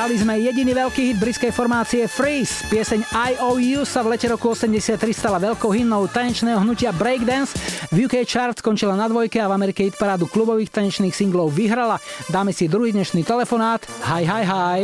Hrali 0.09 0.25
sme 0.25 0.41
jediný 0.41 0.73
veľký 0.73 1.03
hit 1.13 1.19
britskej 1.21 1.53
formácie 1.53 2.09
Freeze. 2.09 2.65
Pieseň 2.73 3.13
IOU 3.13 3.85
sa 3.85 4.01
v 4.01 4.17
lete 4.17 4.25
roku 4.25 4.57
83 4.57 4.97
stala 5.13 5.37
veľkou 5.37 5.69
hymnou 5.69 6.09
tanečného 6.09 6.65
hnutia 6.65 6.97
Breakdance. 6.97 7.53
V 7.93 8.09
UK 8.09 8.25
chart 8.25 8.57
skončila 8.57 8.97
na 8.97 9.05
dvojke 9.05 9.37
a 9.37 9.53
v 9.53 9.61
Amerike 9.61 9.85
hit 9.85 10.01
parádu 10.01 10.25
klubových 10.25 10.73
tanečných 10.73 11.13
singlov 11.13 11.53
vyhrala. 11.53 12.01
Dáme 12.33 12.57
si 12.57 12.73
druhý 12.73 12.97
dnešný 12.97 13.21
telefonát. 13.21 13.85
Hi, 14.09 14.25
hi, 14.25 14.49
hi. 14.49 14.81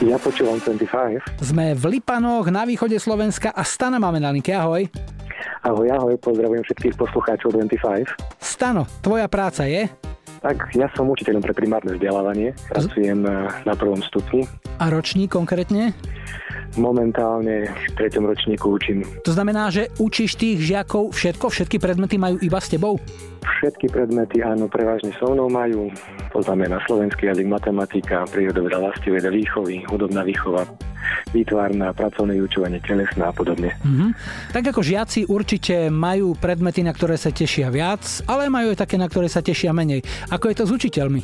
Ja 0.00 0.16
počúvam 0.16 0.56
25. 0.56 1.44
Sme 1.44 1.76
v 1.76 2.00
Lipanoch 2.00 2.48
na 2.48 2.64
východe 2.64 2.96
Slovenska 2.96 3.52
a 3.52 3.68
Stana 3.68 4.00
máme 4.00 4.16
na 4.16 4.32
linke. 4.32 4.56
Ahoj. 4.56 4.88
Ahoj, 5.60 5.92
ahoj, 5.92 6.16
pozdravujem 6.24 6.64
všetkých 6.64 6.96
poslucháčov 6.96 7.52
25. 7.52 8.16
Stano, 8.40 8.88
tvoja 9.04 9.28
práca 9.28 9.68
je? 9.68 9.92
Tak, 10.44 10.76
ja 10.76 10.92
som 10.92 11.08
učiteľom 11.08 11.40
pre 11.40 11.56
primárne 11.56 11.96
vzdelávanie. 11.96 12.52
Pracujem 12.68 13.24
eh, 13.24 13.48
na 13.64 13.72
prvom 13.72 14.04
stupni. 14.04 14.44
A 14.76 14.92
ročník 14.92 15.32
konkrétne? 15.32 15.96
Momentálne 16.76 17.72
v 17.72 17.84
treťom 17.96 18.28
ročníku 18.28 18.76
učím 18.76 19.06
To 19.24 19.32
znamená, 19.32 19.72
že 19.72 19.88
učíš 19.96 20.36
tých 20.36 20.60
žiakov 20.60 21.16
všetko? 21.16 21.48
Všetky 21.48 21.80
predmety 21.80 22.20
majú 22.20 22.36
iba 22.44 22.60
s 22.60 22.68
tebou? 22.68 23.00
Všetky 23.44 23.92
predmety, 23.92 24.40
áno, 24.40 24.66
prevažne 24.66 25.12
so 25.20 25.32
mnou 25.32 25.52
majú. 25.52 25.92
To 26.32 26.40
znamená 26.42 26.80
slovenský 26.88 27.30
jazyk, 27.30 27.46
matematika, 27.46 28.24
prírodoveda, 28.28 28.80
vlastiveda, 28.80 29.30
výchovy, 29.30 29.84
hudobná 29.86 30.24
výchova, 30.24 30.66
výtvarná, 31.30 31.92
pracovné 31.92 32.40
vyučovanie, 32.40 32.80
telesná 32.82 33.30
a 33.30 33.34
podobne. 33.34 33.76
Mhm. 33.84 34.06
Tak 34.56 34.74
ako 34.74 34.80
žiaci 34.80 35.28
určite 35.28 35.92
majú 35.92 36.34
predmety, 36.34 36.80
na 36.82 36.96
ktoré 36.96 37.20
sa 37.20 37.30
tešia 37.30 37.68
viac, 37.68 38.02
ale 38.26 38.50
majú 38.50 38.72
aj 38.72 38.80
také, 38.82 38.96
na 38.96 39.06
ktoré 39.06 39.28
sa 39.28 39.44
tešia 39.44 39.70
menej. 39.76 40.02
Ako 40.32 40.50
je 40.50 40.56
to 40.56 40.64
s 40.66 40.72
učiteľmi? 40.72 41.22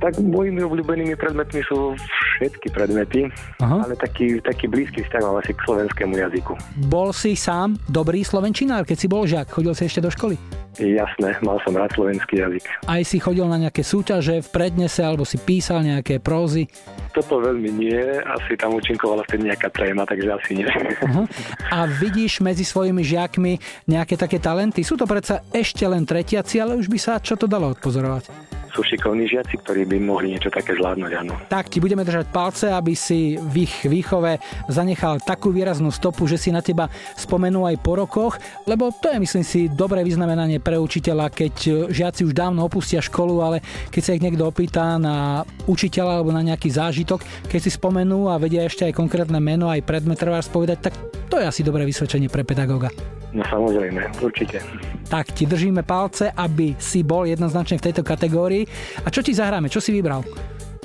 Tak 0.00 0.16
mojimi 0.16 0.64
obľúbenými 0.64 1.12
predmetmi 1.12 1.60
sú 1.68 1.92
všetky 2.40 2.72
predmety, 2.72 3.28
Aha. 3.60 3.84
ale 3.84 3.92
taký, 4.00 4.40
taký 4.40 4.64
blízky 4.64 5.04
vzťah 5.04 5.22
mám 5.28 5.44
asi 5.44 5.52
k 5.52 5.60
slovenskému 5.60 6.16
jazyku. 6.16 6.56
Bol 6.88 7.12
si 7.12 7.36
sám 7.36 7.76
dobrý 7.84 8.24
slovenčinár, 8.24 8.88
keď 8.88 8.96
si 8.96 9.06
bol 9.12 9.28
žiak? 9.28 9.52
Chodil 9.52 9.76
si 9.76 9.84
ešte 9.84 10.00
do 10.00 10.08
školy? 10.08 10.40
Jasné, 10.78 11.34
mal 11.42 11.58
som 11.66 11.74
rád 11.74 11.90
slovenský 11.98 12.46
jazyk. 12.46 12.64
Aj 12.86 13.02
si 13.02 13.18
chodil 13.18 13.42
na 13.48 13.58
nejaké 13.58 13.82
súťaže 13.82 14.38
v 14.38 14.48
prednese, 14.54 15.02
alebo 15.02 15.26
si 15.26 15.36
písal 15.36 15.82
nejaké 15.82 16.22
prózy? 16.22 16.70
Toto 17.10 17.42
veľmi 17.42 17.70
nie, 17.74 18.00
asi 18.22 18.54
tam 18.54 18.78
účinkovala 18.78 19.26
vtedy 19.26 19.50
nejaká 19.50 19.66
tréma, 19.74 20.06
takže 20.06 20.30
asi 20.30 20.50
nie. 20.62 20.70
Aha. 20.70 21.26
A 21.74 21.78
vidíš 21.90 22.38
medzi 22.38 22.62
svojimi 22.62 23.02
žiakmi 23.02 23.58
nejaké 23.90 24.14
také 24.14 24.38
talenty? 24.38 24.86
Sú 24.86 24.94
to 24.94 25.10
predsa 25.10 25.42
ešte 25.50 25.82
len 25.90 26.06
tretiaci, 26.06 26.62
ale 26.62 26.78
už 26.78 26.86
by 26.86 26.98
sa 27.02 27.18
čo 27.18 27.34
to 27.34 27.50
dalo 27.50 27.74
odpozorovať. 27.74 28.30
Sú 28.70 28.86
šikovní 28.86 29.26
žiaci, 29.26 29.58
ktorí 29.66 29.82
by 29.82 29.98
mohli 29.98 30.30
niečo 30.30 30.46
také 30.46 30.78
zvládnuť, 30.78 31.12
áno. 31.18 31.34
Tak 31.50 31.74
ti 31.74 31.82
budeme 31.82 32.06
držať 32.06 32.30
palce, 32.30 32.70
aby 32.70 32.94
si 32.94 33.34
v 33.34 33.66
ich 33.66 33.74
výchove 33.82 34.38
zanechal 34.70 35.18
takú 35.18 35.50
výraznú 35.50 35.90
stopu, 35.90 36.30
že 36.30 36.38
si 36.38 36.54
na 36.54 36.62
teba 36.62 36.86
spomenú 37.18 37.66
aj 37.66 37.82
po 37.82 37.98
rokoch, 37.98 38.38
lebo 38.70 38.94
to 38.94 39.10
je 39.10 39.18
myslím 39.18 39.42
si 39.42 39.66
dobré 39.66 40.06
vyznamenanie 40.06 40.59
pre 40.60 40.76
učiteľa, 40.78 41.32
keď 41.32 41.88
žiaci 41.90 42.28
už 42.28 42.36
dávno 42.36 42.68
opustia 42.68 43.02
školu, 43.02 43.40
ale 43.42 43.58
keď 43.88 44.02
sa 44.04 44.14
ich 44.14 44.22
niekto 44.22 44.46
opýta 44.46 45.00
na 45.00 45.42
učiteľa 45.66 46.20
alebo 46.20 46.30
na 46.30 46.44
nejaký 46.44 46.70
zážitok, 46.70 47.24
keď 47.48 47.60
si 47.60 47.70
spomenú 47.72 48.28
a 48.28 48.38
vedia 48.38 48.68
ešte 48.68 48.86
aj 48.86 48.94
konkrétne 48.94 49.40
meno, 49.40 49.72
aj 49.72 49.82
predmet 49.82 50.20
treba 50.20 50.38
spovedať, 50.38 50.78
tak 50.78 50.94
to 51.26 51.40
je 51.40 51.48
asi 51.48 51.64
dobré 51.64 51.82
vysvedčenie 51.88 52.28
pre 52.28 52.44
pedagóga. 52.44 52.92
No 53.30 53.46
samozrejme, 53.46 54.10
určite. 54.18 54.58
Tak 55.06 55.30
ti 55.38 55.46
držíme 55.46 55.86
palce, 55.86 56.34
aby 56.34 56.74
si 56.82 57.06
bol 57.06 57.30
jednoznačne 57.30 57.78
v 57.78 57.86
tejto 57.90 58.02
kategórii. 58.02 58.66
A 59.06 59.08
čo 59.14 59.22
ti 59.22 59.30
zahráme? 59.30 59.70
Čo 59.70 59.78
si 59.78 59.94
vybral? 59.94 60.26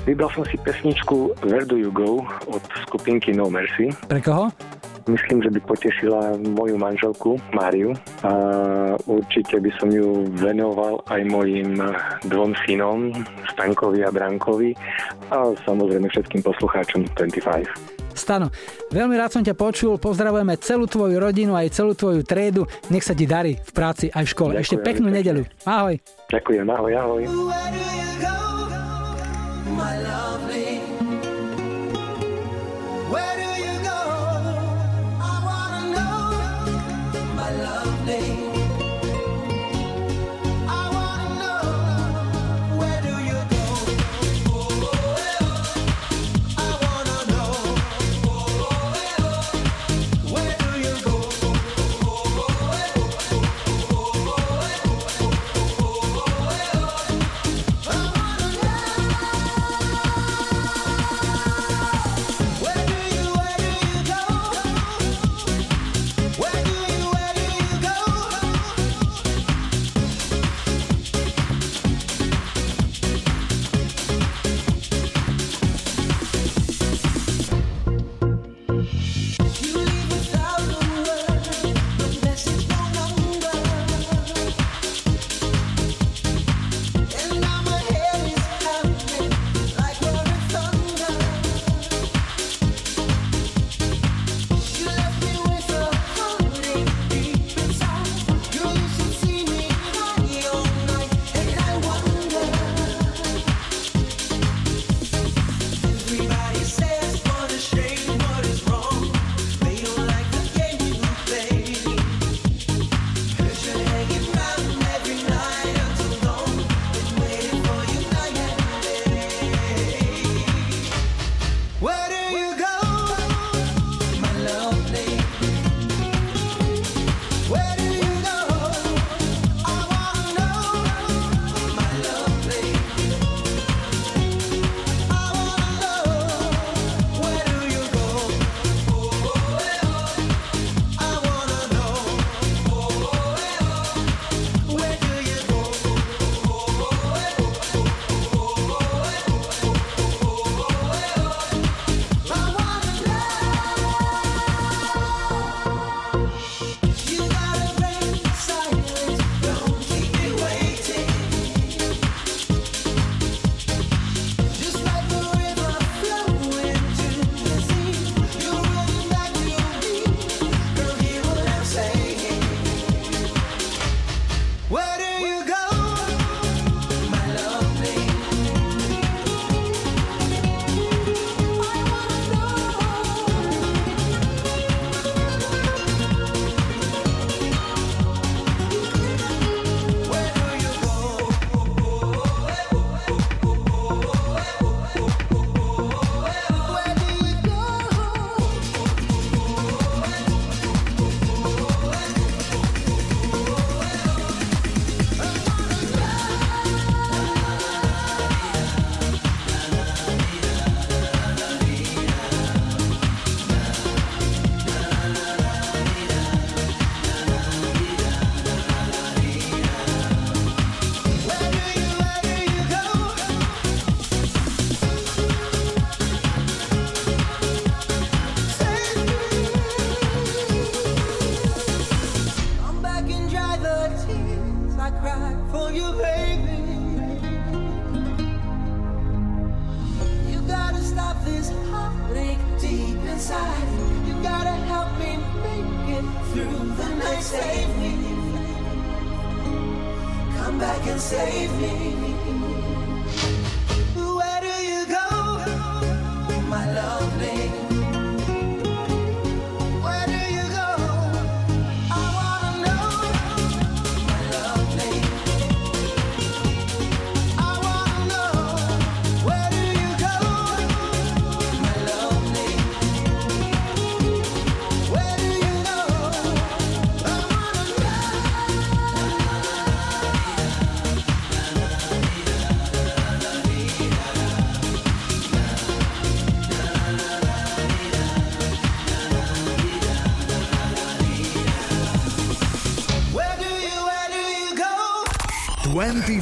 Vybral 0.06 0.30
som 0.30 0.46
si 0.46 0.54
pesničku 0.62 1.42
Where 1.42 1.66
Do 1.66 1.74
You 1.74 1.90
Go 1.90 2.22
od 2.46 2.62
skupinky 2.86 3.34
No 3.34 3.50
Mercy. 3.50 3.90
Pre 4.06 4.22
koho? 4.22 4.54
Myslím, 5.06 5.38
že 5.38 5.54
by 5.54 5.60
potešila 5.70 6.34
moju 6.50 6.74
manželku 6.74 7.38
Máriu 7.54 7.94
a 8.26 8.32
určite 9.06 9.62
by 9.62 9.70
som 9.78 9.94
ju 9.94 10.26
venoval 10.34 10.98
aj 11.06 11.22
mojim 11.30 11.78
dvom 12.26 12.50
synom, 12.66 13.14
Stankovi 13.54 14.02
a 14.02 14.10
Brankovi 14.10 14.74
a 15.30 15.54
samozrejme 15.62 16.10
všetkým 16.10 16.42
poslucháčom 16.42 17.06
25. 17.14 17.96
Stano, 18.16 18.48
veľmi 18.90 19.14
rád 19.14 19.30
som 19.38 19.44
ťa 19.44 19.54
počul, 19.54 20.00
pozdravujeme 20.00 20.56
celú 20.58 20.88
tvoju 20.88 21.20
rodinu 21.20 21.52
aj 21.54 21.70
celú 21.70 21.92
tvoju 21.92 22.24
trédu, 22.24 22.64
nech 22.88 23.04
sa 23.04 23.12
ti 23.12 23.28
darí 23.28 23.60
v 23.60 23.70
práci 23.76 24.08
aj 24.08 24.24
v 24.24 24.30
škole. 24.32 24.52
Ďakujem 24.56 24.64
Ešte 24.64 24.76
peknú 24.80 25.06
pekne. 25.12 25.18
nedeľu. 25.20 25.42
Ahoj. 25.68 25.94
Ďakujem, 26.32 26.66
ahoj, 26.66 26.92
ahoj. 26.96 27.22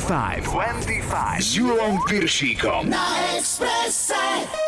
25. 0.05 0.45
25. 0.45 1.41
S 1.41 1.55
Julom 1.57 1.99
Piršíkom. 2.09 2.91
Na 2.91 3.37
Expresse. 3.37 4.64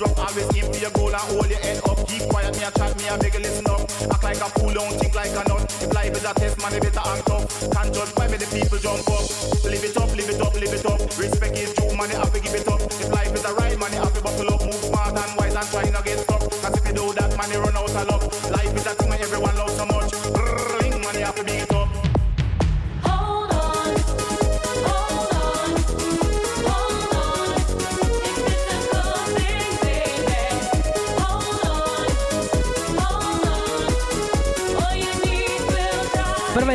Road 0.00 0.12
is. 0.12 0.18
Always 0.18 0.48
aim 0.56 0.72
for 0.72 0.80
your 0.80 0.90
goal 0.90 1.14
and 1.14 1.26
hold 1.32 1.50
your 1.50 1.60
head 1.60 1.80
up. 1.88 1.98
Keep 2.08 2.28
quiet, 2.28 2.52
me 2.56 2.64
a 2.64 2.70
chat, 2.70 2.92
me 2.98 3.08
a 3.08 3.18
beg 3.18 3.34
you 3.34 3.40
listen 3.40 3.66
up. 3.66 3.80
Act 4.12 4.24
like 4.24 4.40
a 4.40 4.48
fool, 4.56 4.72
don't 4.72 4.94
think 4.98 5.14
like 5.14 5.30
a 5.30 5.42
nut. 5.48 5.64
If 5.82 5.92
life 5.94 6.12
is 6.16 6.24
a 6.24 6.32
test, 6.34 6.56
man, 6.60 6.72
you 6.74 6.80
better 6.80 7.04
act 7.04 7.30
up. 7.30 7.44
Can't 7.72 7.90
judge 7.94 8.14
by 8.14 8.28
me, 8.28 8.36
the 8.36 8.48
people 8.52 8.78
jump 8.78 9.08
up. 9.08 9.24
Live 9.64 9.84
it 9.84 9.96
up, 9.96 10.10
live 10.16 10.30
it 10.30 10.40
up, 10.40 10.54
live 10.54 10.74
it 10.74 10.86
up. 10.86 11.00
Respect 11.18 11.56
is 11.56 11.72
due, 11.74 11.96
man, 11.96 12.10
you 12.10 12.16
have 12.16 12.32
to 12.32 12.40
give 12.40 12.54
it 12.54 12.68
up. 12.68 12.80
If 12.82 13.08
life 13.12 13.32
is 13.34 13.44
a 13.44 13.52
ride, 13.54 13.78
man, 13.78 13.92
you 13.92 14.00
have 14.00 14.14
to 14.14 14.22
buckle 14.22 14.52
up. 14.54 14.62
Move 14.64 14.74
smart 14.74 15.16
and 15.16 15.32
wise 15.38 15.54
and 15.54 15.68
try 15.68 15.84
not 15.90 16.04
get 16.04 16.18
stuck. 16.18 16.40
Cause 16.40 16.74
if 16.78 16.84
you 16.86 16.94
do 16.94 17.12
that, 17.14 17.30
man, 17.36 17.50
you 17.50 17.60
run 17.60 17.76
out 17.76 17.90
of 17.90 18.06
luck. 18.08 18.22
Life 18.50 18.74
is 18.76 18.86
a 18.86 18.94
thing 18.94 19.10
that 19.10 19.20
everyone 19.20 19.56
loves 19.56 19.76
so 19.76 19.84
much. 19.86 20.10
Ring, 20.80 20.96
man, 21.00 21.14
you 21.14 21.24
have 21.24 21.36
to 21.36 21.44
beat 21.44 21.75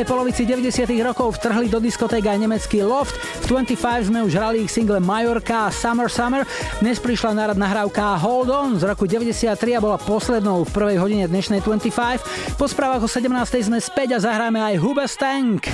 prvej 0.02 0.18
polovici 0.18 0.50
90 0.50 0.90
rokov 1.06 1.38
vtrhli 1.38 1.70
do 1.70 1.78
diskoték 1.78 2.26
aj 2.26 2.42
nemecký 2.42 2.82
Loft. 2.82 3.14
V 3.46 3.54
25 3.54 4.10
sme 4.10 4.26
už 4.26 4.34
hrali 4.34 4.66
ich 4.66 4.74
single 4.74 4.98
Majorka 4.98 5.70
a 5.70 5.70
Summer 5.70 6.10
Summer. 6.10 6.42
Dnes 6.82 6.98
prišla 6.98 7.38
na 7.38 7.54
rad 7.54 7.58
nahrávka 7.62 8.18
Hold 8.18 8.50
On 8.50 8.70
z 8.82 8.90
roku 8.90 9.06
93 9.06 9.54
a 9.78 9.78
bola 9.78 10.02
poslednou 10.02 10.66
v 10.66 10.74
prvej 10.74 10.98
hodine 10.98 11.30
dnešnej 11.30 11.62
25. 11.62 12.58
Po 12.58 12.66
správach 12.66 13.06
o 13.06 13.10
17. 13.10 13.30
sme 13.62 13.78
späť 13.78 14.18
a 14.18 14.26
zahráme 14.26 14.58
aj 14.58 14.82
Hubastank. 14.82 15.70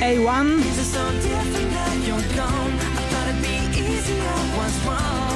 A1 0.00 0.64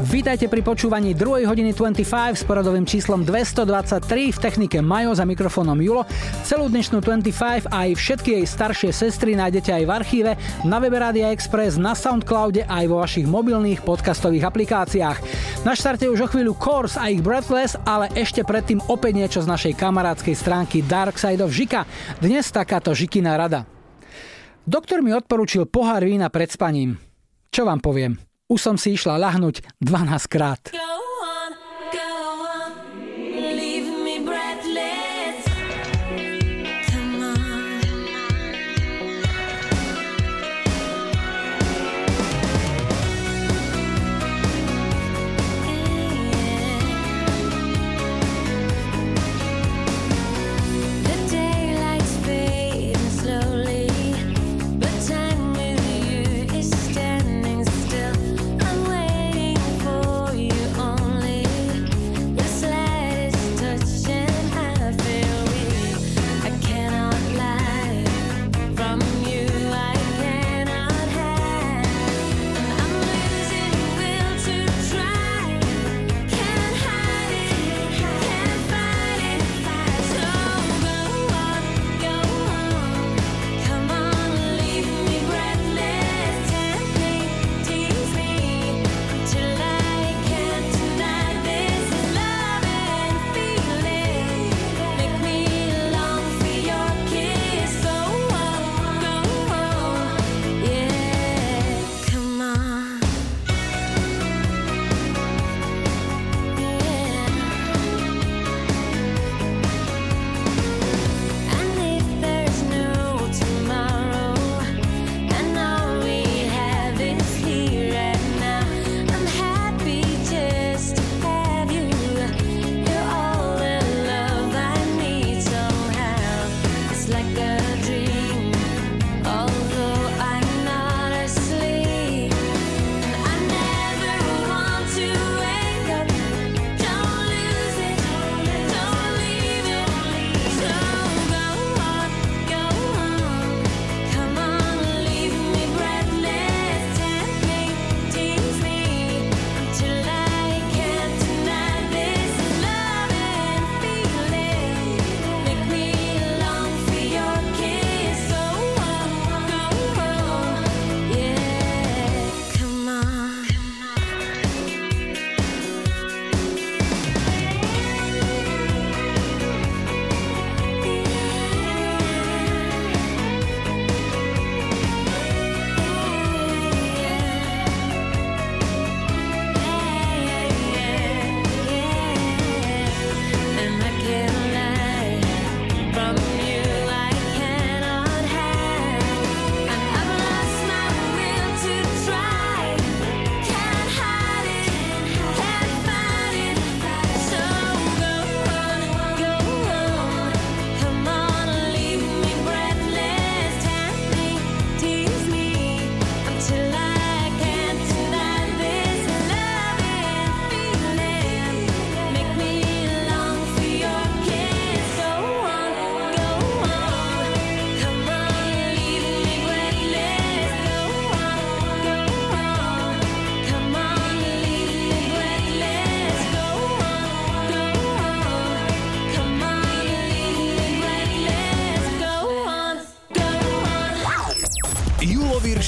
Vítajte 0.00 0.48
pri 0.48 0.64
počúvaní 0.64 1.12
2. 1.12 1.44
hodiny 1.44 1.76
25 1.76 2.40
s 2.40 2.48
poradovým 2.48 2.88
číslom 2.88 3.28
223 3.28 4.32
v 4.32 4.38
technike 4.40 4.80
Majo 4.80 5.12
za 5.12 5.28
mikrofónom 5.28 5.76
Julo. 5.76 6.08
Celú 6.48 6.72
dnešnú 6.72 7.04
25 7.04 7.68
a 7.68 7.84
aj 7.84 8.00
všetky 8.00 8.40
jej 8.40 8.46
staršie 8.48 8.88
sestry 8.88 9.36
nájdete 9.36 9.68
aj 9.68 9.84
v 9.84 9.92
archíve, 9.92 10.32
na 10.64 10.80
webe 10.80 10.96
Rádia 10.96 11.28
Express, 11.28 11.76
na 11.76 11.92
Soundcloude 11.92 12.64
aj 12.64 12.84
vo 12.88 13.04
vašich 13.04 13.28
mobilných 13.28 13.84
podcastových 13.84 14.48
aplikáciách. 14.48 15.18
Na 15.68 15.76
štarte 15.76 16.08
už 16.08 16.24
o 16.24 16.28
chvíľu 16.32 16.56
Course 16.56 16.96
a 16.96 17.12
ich 17.12 17.20
Breathless, 17.20 17.76
ale 17.84 18.08
ešte 18.16 18.48
predtým 18.48 18.80
opäť 18.88 19.12
niečo 19.12 19.40
z 19.44 19.50
našej 19.52 19.76
kamarádskej 19.76 20.32
stránky 20.32 20.80
Dark 20.80 21.20
Side 21.20 21.44
of 21.44 21.52
Žika. 21.52 21.84
Dnes 22.16 22.48
takáto 22.48 22.96
Žikina 22.96 23.36
rada. 23.36 23.68
Doktor 24.64 25.04
mi 25.04 25.12
odporučil 25.12 25.68
pohár 25.68 26.00
vína 26.00 26.32
pred 26.32 26.48
spaním. 26.48 26.96
Čo 27.52 27.68
vám 27.68 27.84
poviem? 27.84 28.31
Už 28.50 28.58
som 28.58 28.76
si 28.80 28.94
išla 28.94 29.20
ľahnuť 29.20 29.78
12 29.78 30.32
krát. 30.32 30.62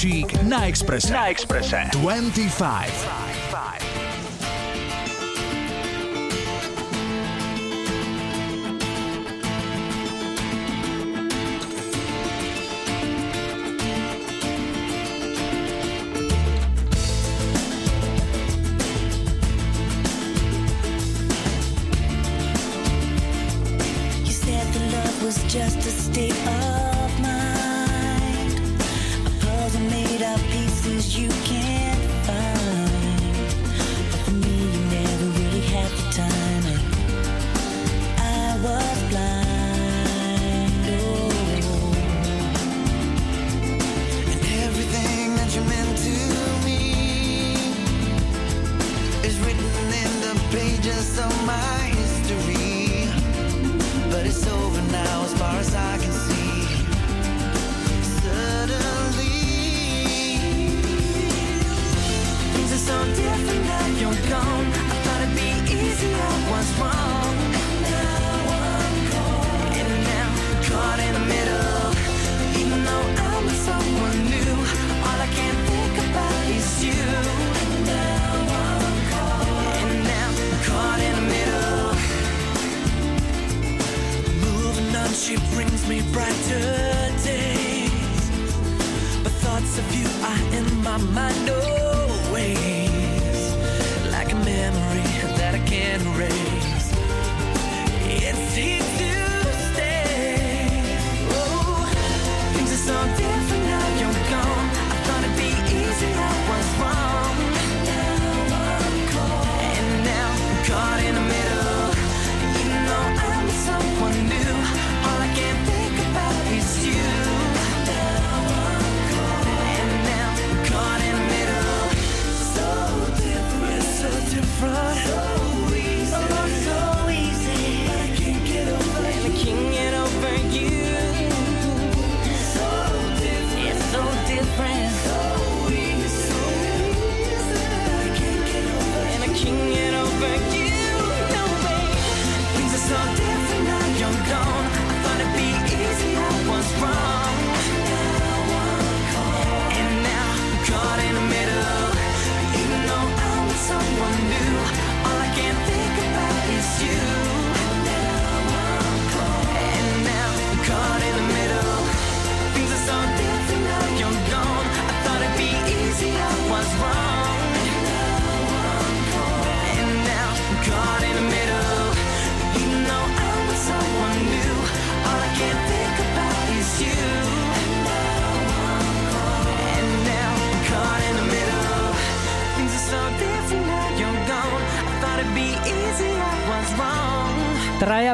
Kováčik 0.04 0.36
na 0.44 0.68
Exprese. 0.68 1.12
Na 1.16 1.32
Exprese. 1.32 1.88
25. 1.96 3.23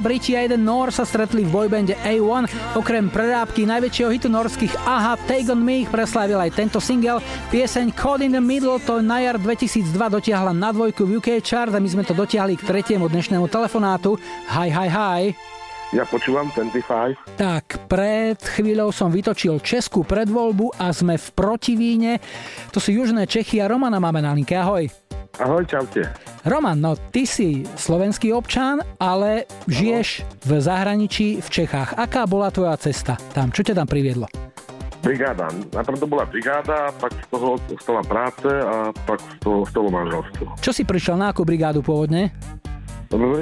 Traja 0.00 0.16
Briti 0.16 0.32
a 0.32 0.48
jeden 0.48 0.64
Nor 0.64 0.88
sa 0.96 1.04
stretli 1.04 1.44
v 1.44 1.52
boybande 1.52 1.92
A1. 2.00 2.48
Okrem 2.72 3.12
prerábky 3.12 3.68
najväčšieho 3.68 4.08
hitu 4.08 4.32
norských 4.32 4.72
AHA 4.88 5.28
Take 5.28 5.52
On 5.52 5.60
Me 5.60 5.84
ich 5.84 5.92
preslávil 5.92 6.40
aj 6.40 6.56
tento 6.56 6.80
single. 6.80 7.20
Pieseň 7.52 7.92
Caught 7.92 8.24
in 8.24 8.32
the 8.32 8.40
Middle 8.40 8.80
to 8.80 9.04
na 9.04 9.20
jar 9.20 9.36
2002 9.36 9.92
dotiahla 9.92 10.56
na 10.56 10.72
dvojku 10.72 11.04
v 11.04 11.20
UK 11.20 11.44
chart 11.44 11.76
a 11.76 11.82
my 11.84 11.84
sme 11.84 12.08
to 12.08 12.16
dotiahli 12.16 12.56
k 12.56 12.64
tretiemu 12.64 13.12
dnešnému 13.12 13.44
telefonátu. 13.52 14.16
Hi, 14.48 14.72
hi, 14.72 14.88
hi. 14.88 15.22
Ja 15.92 16.08
počúvam 16.08 16.48
25. 16.48 17.36
Tak, 17.36 17.84
pred 17.84 18.40
chvíľou 18.40 18.96
som 18.96 19.12
vytočil 19.12 19.60
Českú 19.60 20.08
predvoľbu 20.08 20.80
a 20.80 20.96
sme 20.96 21.20
v 21.20 21.28
Protivíne. 21.36 22.24
To 22.72 22.80
sú 22.80 22.96
južné 22.96 23.28
Čechy 23.28 23.60
a 23.60 23.68
Romana 23.68 24.00
máme 24.00 24.24
na 24.24 24.32
linke. 24.32 24.56
Ahoj. 24.56 24.88
Ahoj, 25.38 25.62
čaute. 25.68 26.02
Roman, 26.42 26.80
no 26.80 26.96
ty 26.96 27.28
si 27.28 27.62
slovenský 27.78 28.34
občan, 28.34 28.82
ale 28.98 29.46
žiješ 29.70 30.26
v 30.42 30.50
zahraničí 30.58 31.38
v 31.38 31.48
Čechách. 31.48 31.94
Aká 31.94 32.26
bola 32.26 32.50
tvoja 32.50 32.74
cesta 32.80 33.14
tam? 33.36 33.54
Čo 33.54 33.62
ťa 33.62 33.78
tam 33.78 33.86
priviedlo? 33.86 34.26
Brigáda. 35.00 35.48
Najprv 35.72 35.96
to 35.96 36.06
bola 36.10 36.28
brigáda, 36.28 36.92
pak 37.00 37.12
z 37.14 37.26
toho 37.32 37.56
stala 37.80 38.02
práce 38.04 38.50
a 38.50 38.92
pak 39.08 39.16
z 39.16 39.36
toho 39.40 39.64
stalo 39.64 39.88
manželstvo. 39.88 40.60
Čo 40.60 40.72
si 40.76 40.82
prišiel 40.84 41.16
na 41.16 41.32
akú 41.32 41.46
brigádu 41.46 41.80
pôvodne? 41.80 42.34
No, 43.10 43.32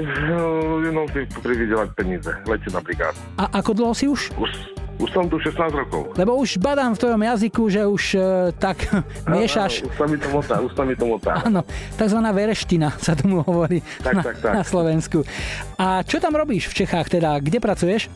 Jenom 0.80 1.04
si 1.12 1.26
privydelať 1.44 1.88
peníze, 1.98 2.30
lete 2.46 2.68
na 2.70 2.80
brigádu. 2.80 3.18
A 3.36 3.50
ako 3.58 3.70
dlho 3.74 3.92
si 3.92 4.06
už? 4.06 4.32
Už, 4.38 4.50
už 4.98 5.08
som 5.14 5.24
tu 5.26 5.38
16 5.38 5.54
rokov. 5.72 6.12
Lebo 6.18 6.34
už 6.36 6.58
badám 6.58 6.94
v 6.94 7.00
tvojom 7.00 7.22
jazyku, 7.22 7.62
že 7.70 7.82
už 7.86 8.04
e, 8.14 8.20
tak 8.58 8.76
miešaš. 9.32 9.86
Áno, 9.86 9.90
už 9.90 9.94
sa 9.94 10.06
mi 10.06 10.16
to 10.18 10.28
motá, 10.28 10.54
už 10.58 10.72
sa 10.74 10.82
mi 10.82 10.94
to 10.98 11.04
motá. 11.06 11.32
Áno, 11.46 11.60
takzvaná 11.94 12.30
vereština 12.34 12.90
sa 12.98 13.14
tomu 13.14 13.46
hovorí 13.46 13.78
Tak, 14.02 14.14
na, 14.14 14.22
tak, 14.26 14.36
tak. 14.42 14.52
na 14.58 14.62
Slovensku. 14.66 15.22
A 15.78 16.02
čo 16.02 16.18
tam 16.18 16.34
robíš 16.34 16.66
v 16.68 16.84
Čechách 16.84 17.08
teda? 17.08 17.38
Kde 17.38 17.58
pracuješ? 17.62 18.10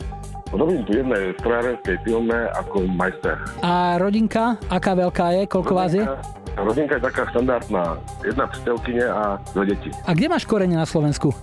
Robím 0.53 0.85
tu 0.85 0.93
jednej 0.93 1.33
strojárenskej 1.41 1.97
firme 2.05 2.45
ako 2.53 2.85
majster. 2.85 3.41
A 3.65 3.97
rodinka, 3.97 4.61
aká 4.69 4.93
veľká 4.93 5.33
je? 5.33 5.43
Koľko 5.49 5.73
vás 5.73 5.97
je? 5.97 6.05
Rodinka 6.53 7.01
je 7.01 7.09
taká 7.09 7.25
štandardná. 7.33 7.97
Jedna 8.21 8.45
prístelkyne 8.45 9.05
a 9.09 9.41
dve 9.57 9.73
deti. 9.73 9.89
A 10.05 10.13
kde 10.13 10.29
máš 10.29 10.45
korene 10.45 10.77
na 10.77 10.85
Slovensku? 10.85 11.33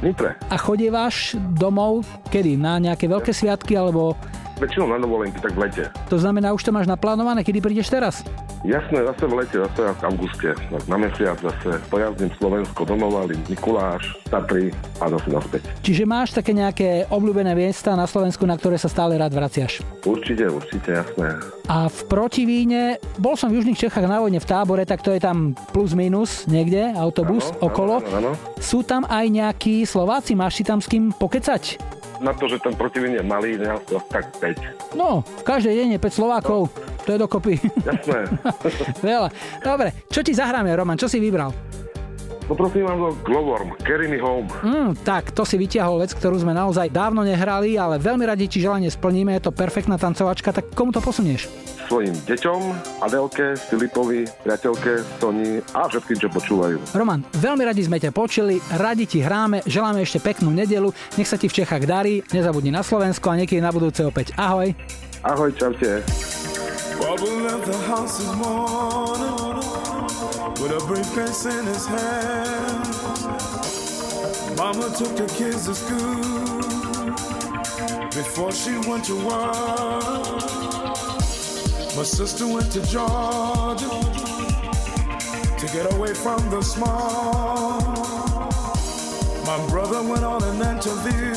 Nitre. 0.00 0.38
A 0.48 0.56
chodievaš 0.56 1.36
domov 1.58 2.08
kedy? 2.32 2.56
Na 2.56 2.80
nejaké 2.80 3.04
veľké 3.04 3.34
sviatky 3.34 3.76
alebo... 3.76 4.16
Väčšinou 4.58 4.90
na 4.90 4.98
dovolenky, 4.98 5.38
tak 5.38 5.54
v 5.54 5.70
lete. 5.70 5.84
To 6.10 6.18
znamená, 6.18 6.50
už 6.50 6.66
to 6.66 6.74
máš 6.74 6.90
naplánované, 6.90 7.46
kedy 7.46 7.62
prídeš 7.62 7.88
teraz? 7.88 8.26
Jasné, 8.66 9.06
zase 9.06 9.22
v 9.22 9.34
lete, 9.38 9.54
zase 9.54 9.86
v 9.86 10.00
auguste. 10.02 10.50
Tak 10.50 10.82
na 10.90 10.98
mesiac 10.98 11.38
zase 11.38 11.78
pojazdím 11.86 12.26
Slovensko, 12.34 12.82
Donovali, 12.82 13.38
Mikuláš, 13.46 14.18
Tatry 14.26 14.74
a 14.98 15.06
zase 15.14 15.30
naspäť. 15.30 15.62
Čiže 15.78 16.02
máš 16.02 16.34
také 16.34 16.50
nejaké 16.50 17.06
obľúbené 17.06 17.54
miesta 17.54 17.94
na 17.94 18.10
Slovensku, 18.10 18.42
na 18.50 18.58
ktoré 18.58 18.74
sa 18.74 18.90
stále 18.90 19.14
rád 19.14 19.30
vraciaš? 19.30 19.78
Určite, 20.02 20.50
určite, 20.50 20.90
jasné. 20.90 21.38
A 21.70 21.86
v 21.86 21.98
Protivíne, 22.10 22.98
bol 23.14 23.38
som 23.38 23.54
v 23.54 23.62
Južných 23.62 23.78
Čechách 23.78 24.10
na 24.10 24.18
vojne 24.18 24.42
v 24.42 24.48
tábore, 24.50 24.82
tak 24.82 25.06
to 25.06 25.14
je 25.14 25.22
tam 25.22 25.54
plus 25.70 25.94
minus 25.94 26.50
niekde, 26.50 26.98
autobus 26.98 27.54
Áno, 27.54 27.70
okolo. 27.70 27.94
áno, 28.02 28.10
áno. 28.18 28.30
Sú 28.58 28.82
tam 28.82 29.06
aj 29.06 29.22
nejakí 29.30 29.86
Slováci, 29.86 30.34
máš 30.34 30.58
si 30.58 30.64
tam 30.66 30.82
s 30.82 30.90
kým 30.90 31.14
pokecať? 31.14 31.87
Na 32.18 32.34
to, 32.34 32.50
že 32.50 32.58
ten 32.58 32.74
protivin 32.74 33.14
je 33.14 33.22
malý, 33.22 33.54
nás 33.58 33.78
to 33.86 34.02
tak 34.10 34.34
5. 34.42 34.98
No, 34.98 35.22
v 35.22 35.42
každej 35.46 35.74
deň 35.74 35.88
je 35.94 36.00
5 36.02 36.18
Slovákov. 36.18 36.60
To 37.06 37.08
je 37.14 37.18
dokopy. 37.18 37.54
Jasné. 37.86 38.26
Veľa. 39.06 39.28
Dobre, 39.62 39.88
čo 40.10 40.20
ti 40.26 40.34
zahráme, 40.34 40.74
Roman? 40.74 40.98
Čo 40.98 41.06
si 41.06 41.22
vybral? 41.22 41.54
Poprosím 42.48 42.88
vám 42.88 42.96
to 42.96 43.08
Glowworm, 43.28 43.76
Carry 43.84 44.08
Me 44.08 44.16
Home. 44.24 44.48
Mm, 44.64 44.96
tak, 45.04 45.36
to 45.36 45.44
si 45.44 45.60
vyťahol 45.60 46.00
vec, 46.00 46.16
ktorú 46.16 46.40
sme 46.40 46.56
naozaj 46.56 46.88
dávno 46.88 47.20
nehrali, 47.20 47.76
ale 47.76 48.00
veľmi 48.00 48.24
radi 48.24 48.48
ti 48.48 48.56
želanie 48.56 48.88
splníme. 48.88 49.36
Je 49.36 49.44
to 49.44 49.52
perfektná 49.52 50.00
tancovačka, 50.00 50.56
tak 50.56 50.72
komu 50.72 50.88
to 50.88 51.04
posunieš? 51.04 51.44
Svojim 51.92 52.16
deťom, 52.24 52.60
Adelke, 53.04 53.52
Filipovi, 53.52 54.24
priateľke, 54.48 55.20
Soni 55.20 55.60
a 55.76 55.92
všetkým, 55.92 56.16
čo 56.24 56.28
počúvajú. 56.32 56.96
Roman, 56.96 57.20
veľmi 57.36 57.68
radi 57.68 57.84
sme 57.84 58.00
ťa 58.00 58.16
počuli, 58.16 58.56
radi 58.80 59.04
ti 59.04 59.20
hráme, 59.20 59.60
želáme 59.68 60.00
ešte 60.00 60.16
peknú 60.16 60.48
nedelu, 60.48 60.88
nech 61.20 61.28
sa 61.28 61.36
ti 61.36 61.52
v 61.52 61.56
Čechách 61.60 61.84
darí, 61.84 62.24
nezabudni 62.32 62.72
na 62.72 62.80
Slovensko 62.80 63.28
a 63.28 63.44
niekedy 63.44 63.60
na 63.60 63.68
budúce 63.68 64.00
opäť. 64.08 64.32
Ahoj. 64.40 64.72
Ahoj, 65.20 65.52
čaute. 65.52 66.00
Bubble 66.98 67.40
left 67.42 67.66
the 67.66 67.76
house 67.86 68.18
this 68.18 68.34
morning 68.34 69.62
with 70.60 70.72
a 70.72 70.84
briefcase 70.86 71.46
in 71.46 71.64
his 71.66 71.86
hand. 71.86 72.88
Mama 74.56 74.90
took 74.96 75.16
the 75.16 75.26
kids 75.36 75.66
to 75.66 75.74
school 75.74 76.48
before 78.10 78.50
she 78.50 78.76
went 78.88 79.04
to 79.04 79.14
work. 79.14 80.04
My 81.96 82.02
sister 82.02 82.46
went 82.46 82.72
to 82.72 82.80
Georgia 82.86 83.88
to 85.56 85.66
get 85.72 85.92
away 85.94 86.14
from 86.14 86.50
the 86.50 86.62
small. 86.62 87.80
My 89.46 89.66
brother 89.68 90.02
went 90.02 90.24
on 90.24 90.42
an 90.42 90.60
interview, 90.76 91.34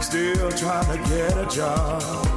still 0.00 0.50
trying 0.50 0.86
to 0.86 0.98
get 1.08 1.38
a 1.38 1.46
job. 1.46 2.35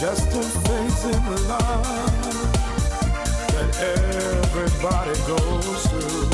Just 0.00 0.28
a 0.28 0.42
phase 0.42 1.04
in 1.06 1.24
the 1.24 1.40
life 1.48 2.62
that 3.52 3.70
everybody 3.80 5.14
goes 5.26 5.86
through. 5.86 6.25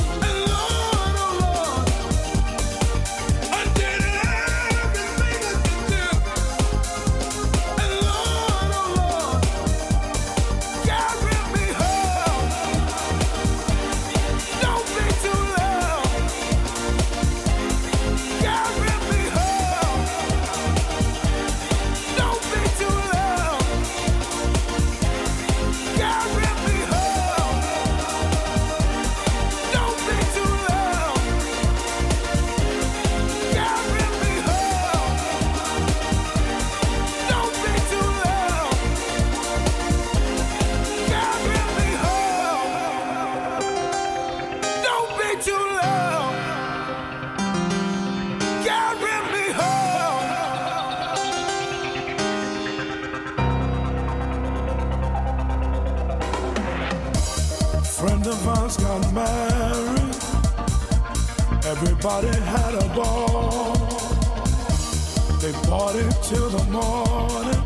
Partied 65.93 66.23
till 66.23 66.49
the 66.49 66.65
morning, 66.71 67.65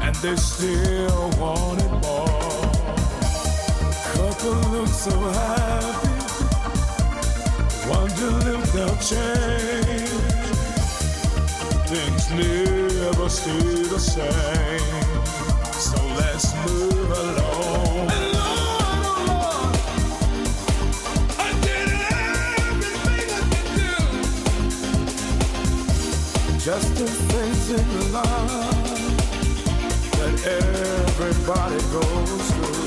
and 0.00 0.14
they 0.16 0.36
still 0.36 1.28
wanted 1.38 1.90
more. 2.02 2.62
Couple 4.14 4.56
looked 4.70 4.94
so 4.94 5.10
happy, 5.20 6.08
wonder 7.90 8.32
if 8.54 8.72
they'll 8.72 9.00
change. 9.04 10.08
Things 11.88 12.30
never 12.30 13.28
stay 13.28 13.82
the 13.82 13.98
same, 13.98 15.12
so 15.72 15.98
let's 16.16 16.54
move 16.64 17.10
along. 17.10 17.87
Just 26.68 26.94
the 26.96 27.06
things 27.06 27.70
in 27.70 28.12
life 28.12 28.28
that 30.18 30.46
everybody 30.46 31.80
goes 31.90 32.50
through. 32.50 32.77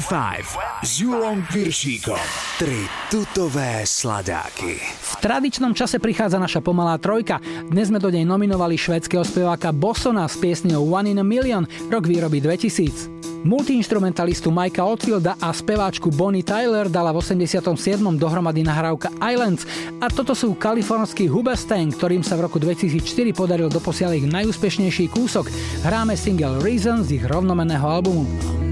25 0.00 0.80
s 0.80 1.04
Julom 1.04 1.44
Piršíkom. 1.44 2.16
Tri 2.56 2.88
tutové 3.12 3.84
sladáky. 3.84 4.80
V 4.80 5.12
tradičnom 5.20 5.76
čase 5.76 6.00
prichádza 6.00 6.40
naša 6.40 6.64
pomalá 6.64 6.96
trojka. 6.96 7.36
Dnes 7.68 7.92
sme 7.92 8.00
do 8.00 8.08
nej 8.08 8.24
nominovali 8.24 8.80
švédskeho 8.80 9.20
speváka 9.20 9.76
Bossona 9.76 10.24
s 10.24 10.40
piesňou 10.40 10.88
One 10.88 11.12
in 11.12 11.20
a 11.20 11.26
Million, 11.26 11.68
rok 11.92 12.08
výroby 12.08 12.40
2000. 12.40 13.44
Multiinstrumentalistu 13.44 14.48
Mikea 14.48 14.88
Oldfielda 14.88 15.36
a 15.36 15.52
speváčku 15.52 16.08
Bonnie 16.08 16.48
Tyler 16.48 16.88
dala 16.88 17.12
v 17.12 17.20
87. 17.20 18.00
dohromady 18.16 18.64
nahrávka 18.64 19.12
Islands 19.20 19.68
a 20.00 20.08
toto 20.08 20.32
sú 20.32 20.56
kalifornskí 20.56 21.28
Hubestang, 21.28 21.92
ktorým 21.92 22.24
sa 22.24 22.40
v 22.40 22.48
roku 22.48 22.56
2004 22.56 23.04
podaril 23.36 23.68
doposiaľ 23.68 24.16
ich 24.16 24.24
najúspešnejší 24.24 25.12
kúsok. 25.12 25.52
Hráme 25.84 26.16
single 26.16 26.64
Reason 26.64 27.04
z 27.04 27.20
ich 27.20 27.24
rovnomenného 27.28 27.84
albumu. 27.84 28.69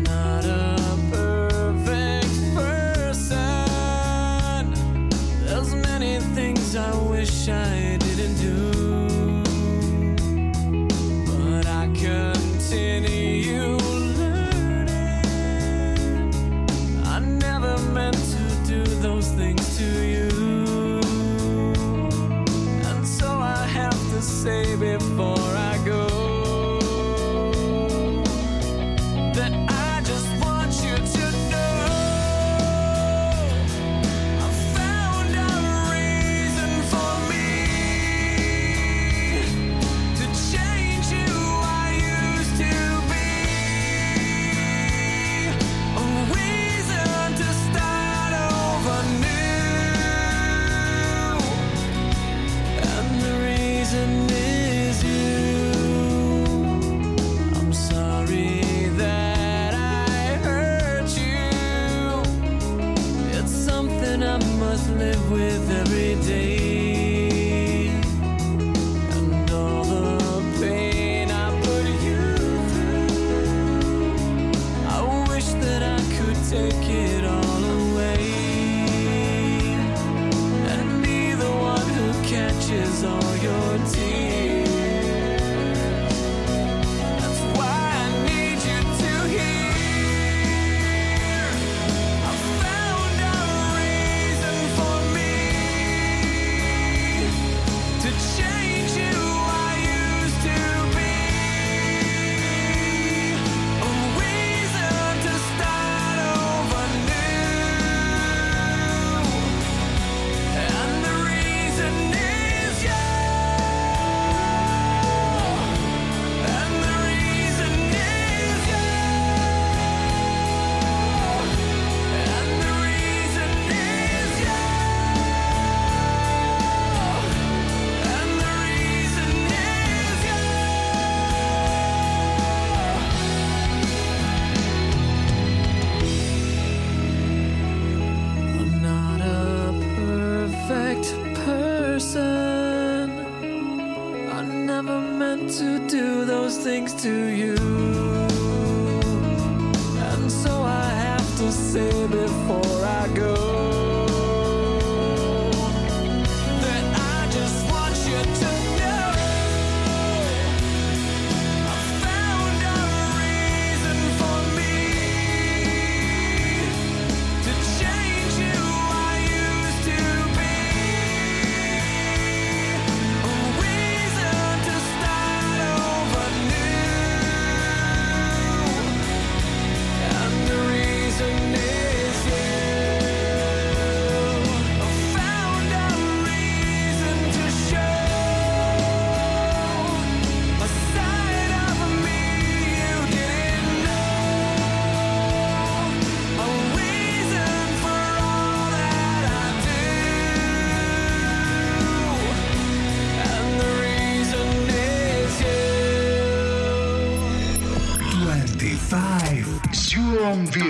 I 7.50 7.96
didn't 7.98 8.36
do, 8.36 9.42
but 11.26 11.66
I 11.66 11.86
continue 11.94 13.76
learning. 14.18 14.98
I 17.04 17.18
never 17.20 17.78
meant 17.92 18.16
to 18.16 18.66
do 18.66 18.84
those 19.00 19.28
things 19.28 19.78
to 19.78 19.84
you, 19.84 21.00
and 22.88 23.06
so 23.06 23.28
I 23.28 23.66
have 23.66 23.98
to 24.12 24.20
say 24.22 24.76
before 24.76 25.56
I 25.56 25.77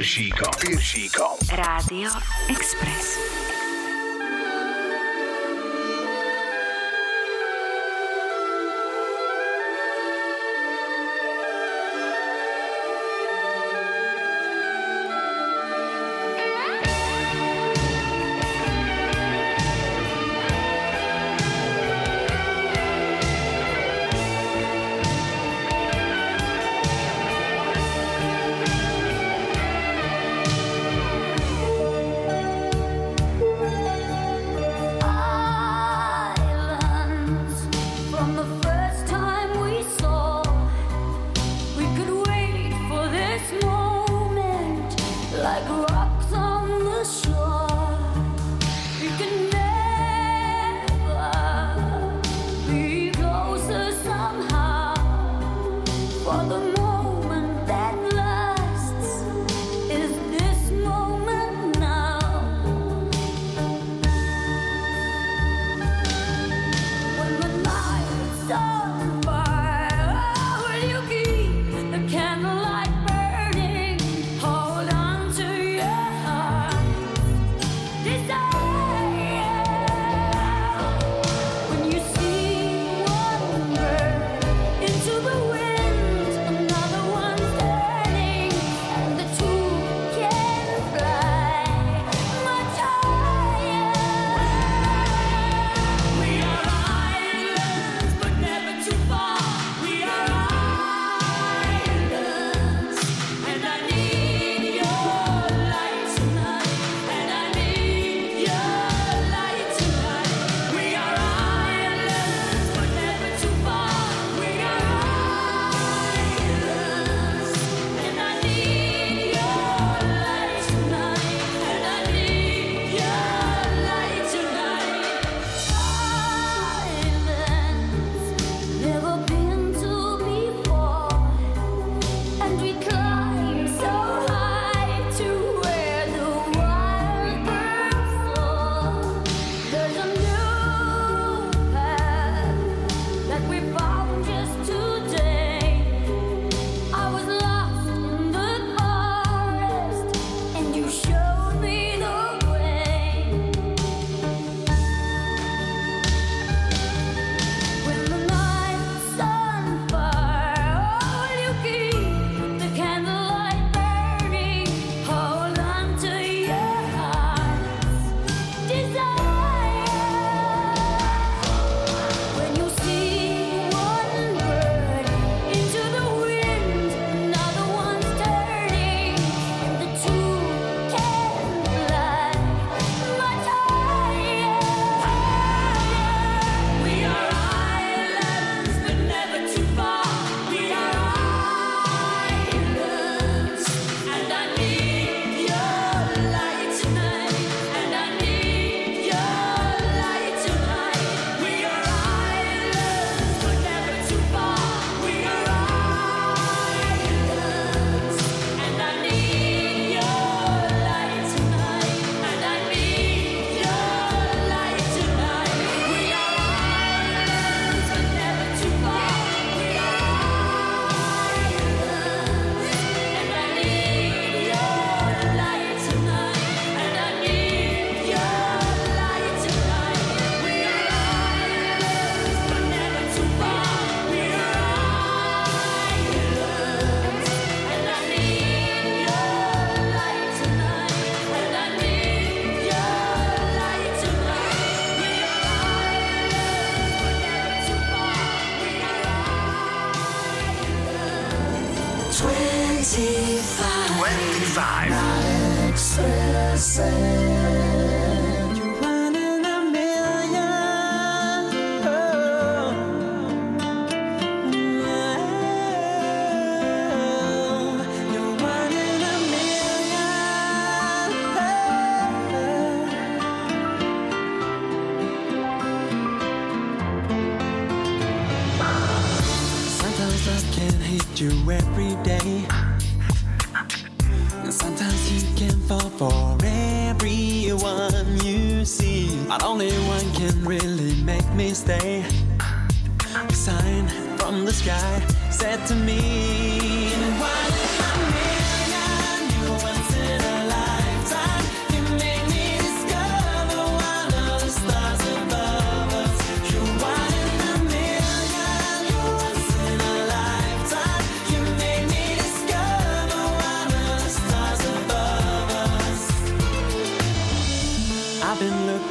Julom 0.08 0.16
Viršíkom. 0.16 0.52
Viršíkom. 0.64 1.36
Rádio 1.52 2.08
Express. 2.48 3.47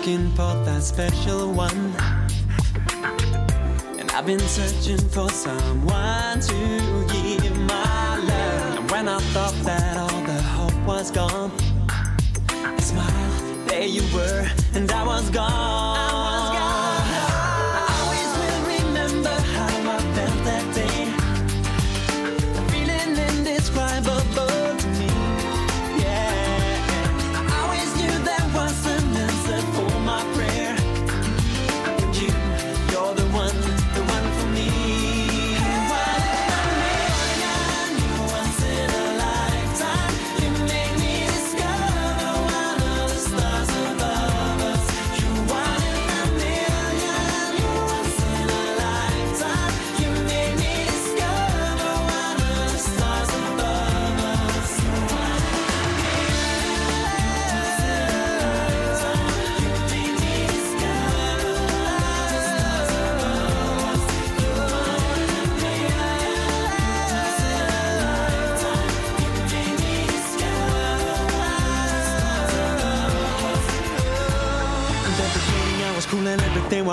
Looking 0.08 0.30
for 0.32 0.54
that 0.64 0.82
special 0.82 1.52
one. 1.52 1.94
And 4.00 4.10
I've 4.12 4.26
been 4.26 4.40
searching 4.40 5.06
for 5.10 5.30
someone 5.30 6.40
to 6.40 7.06
give 7.42 7.60
my 7.60 8.18
love. 8.18 8.78
And 8.78 8.92
when 8.92 9.10
I 9.10 9.20
thought 9.34 9.56
that 9.64 9.98
all 9.98 10.22
the 10.22 10.42
hope 10.42 10.88
was 10.88 11.12
gone, 11.12 11.52
I 12.40 12.80
smiled, 12.80 13.68
there 13.68 13.86
you 13.86 14.04
were, 14.16 14.48
and 14.76 14.90
I 14.90 15.06
was 15.06 15.30
gone. 15.30 16.27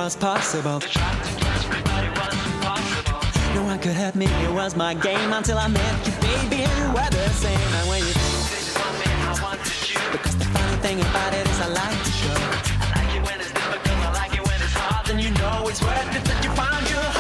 Was 0.05 0.17
possible. 0.17 0.81
No 3.55 3.63
one 3.65 3.79
could 3.79 3.97
hurt 3.97 4.15
me, 4.15 4.27
it 4.27 4.53
was 4.53 4.77
my 4.77 4.93
game 4.93 5.33
until 5.33 5.57
I 5.57 5.67
met 5.69 6.07
you, 6.07 6.13
baby, 6.21 6.63
and 6.63 6.77
you 6.79 6.89
were 6.93 7.09
the 7.09 7.27
same. 7.31 7.69
And 7.79 7.89
when 7.89 8.01
you 8.01 8.13
because 10.13 10.37
the 10.37 10.45
funny 10.45 10.77
thing 10.85 11.01
about 11.01 11.33
it 11.33 11.49
is 11.49 11.59
I 11.59 11.69
like 11.69 12.01
to 12.05 12.13
show. 12.21 12.37
I 12.37 13.01
like 13.01 13.17
it 13.17 13.23
when 13.27 13.41
it's 13.41 13.53
difficult, 13.53 13.99
I 14.05 14.13
like 14.13 14.35
it 14.35 14.45
when 14.47 14.61
it's 14.61 14.77
hard, 14.77 15.07
then 15.07 15.19
you 15.19 15.31
know 15.41 15.69
it's 15.71 15.81
worth 15.81 16.17
it 16.19 16.25
that 16.29 16.39
you 16.45 16.51
found 16.53 16.85
your 16.93 17.14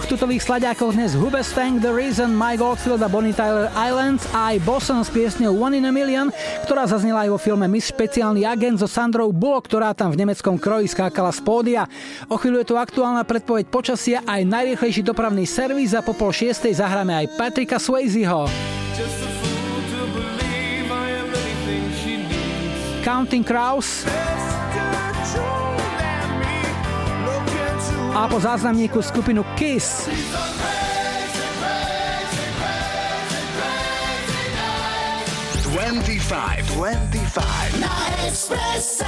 troch 0.00 0.16
tutových 0.16 0.40
sladiakoch 0.40 0.96
dnes 0.96 1.12
Hubestang, 1.12 1.76
The 1.76 1.92
Reason, 1.92 2.32
Mike 2.32 2.64
Oldfield 2.64 3.04
a 3.04 3.08
Bonnie 3.12 3.36
Tyler 3.36 3.68
Islands 3.76 4.24
a 4.32 4.48
aj 4.48 4.64
Boston 4.64 5.04
s 5.04 5.12
piesňou 5.12 5.52
One 5.52 5.76
in 5.76 5.84
a 5.84 5.92
Million, 5.92 6.32
ktorá 6.64 6.88
zaznela 6.88 7.28
aj 7.28 7.36
vo 7.36 7.38
filme 7.42 7.68
Miss 7.68 7.92
Špeciálny 7.92 8.48
agent 8.48 8.80
so 8.80 8.88
Sandrou 8.88 9.28
Bullock, 9.28 9.68
ktorá 9.68 9.92
tam 9.92 10.08
v 10.08 10.24
nemeckom 10.24 10.56
kroji 10.56 10.88
skákala 10.88 11.28
z 11.36 11.44
pódia. 11.44 11.84
O 12.32 12.40
chvíľu 12.40 12.64
je 12.64 12.72
tu 12.72 12.80
aktuálna 12.80 13.28
predpoveď 13.28 13.68
počasia 13.68 14.24
aj 14.24 14.40
najrýchlejší 14.48 15.04
dopravný 15.04 15.44
servis 15.44 15.92
a 15.92 16.00
po 16.00 16.16
pol 16.16 16.32
šiestej 16.32 16.80
zahráme 16.80 17.12
aj 17.20 17.36
Patrika 17.36 17.76
Swayzeho. 17.76 18.48
Just 18.96 19.30
a 24.08 24.49
a 28.14 28.28
po 28.28 28.40
záznamníku 28.40 29.02
skupinu 29.02 29.44
Kiss. 29.54 30.10
Twenty-five, 35.62 36.62
twenty-five. 36.74 37.72
Na 37.80 37.94
Expresse. 38.26 39.06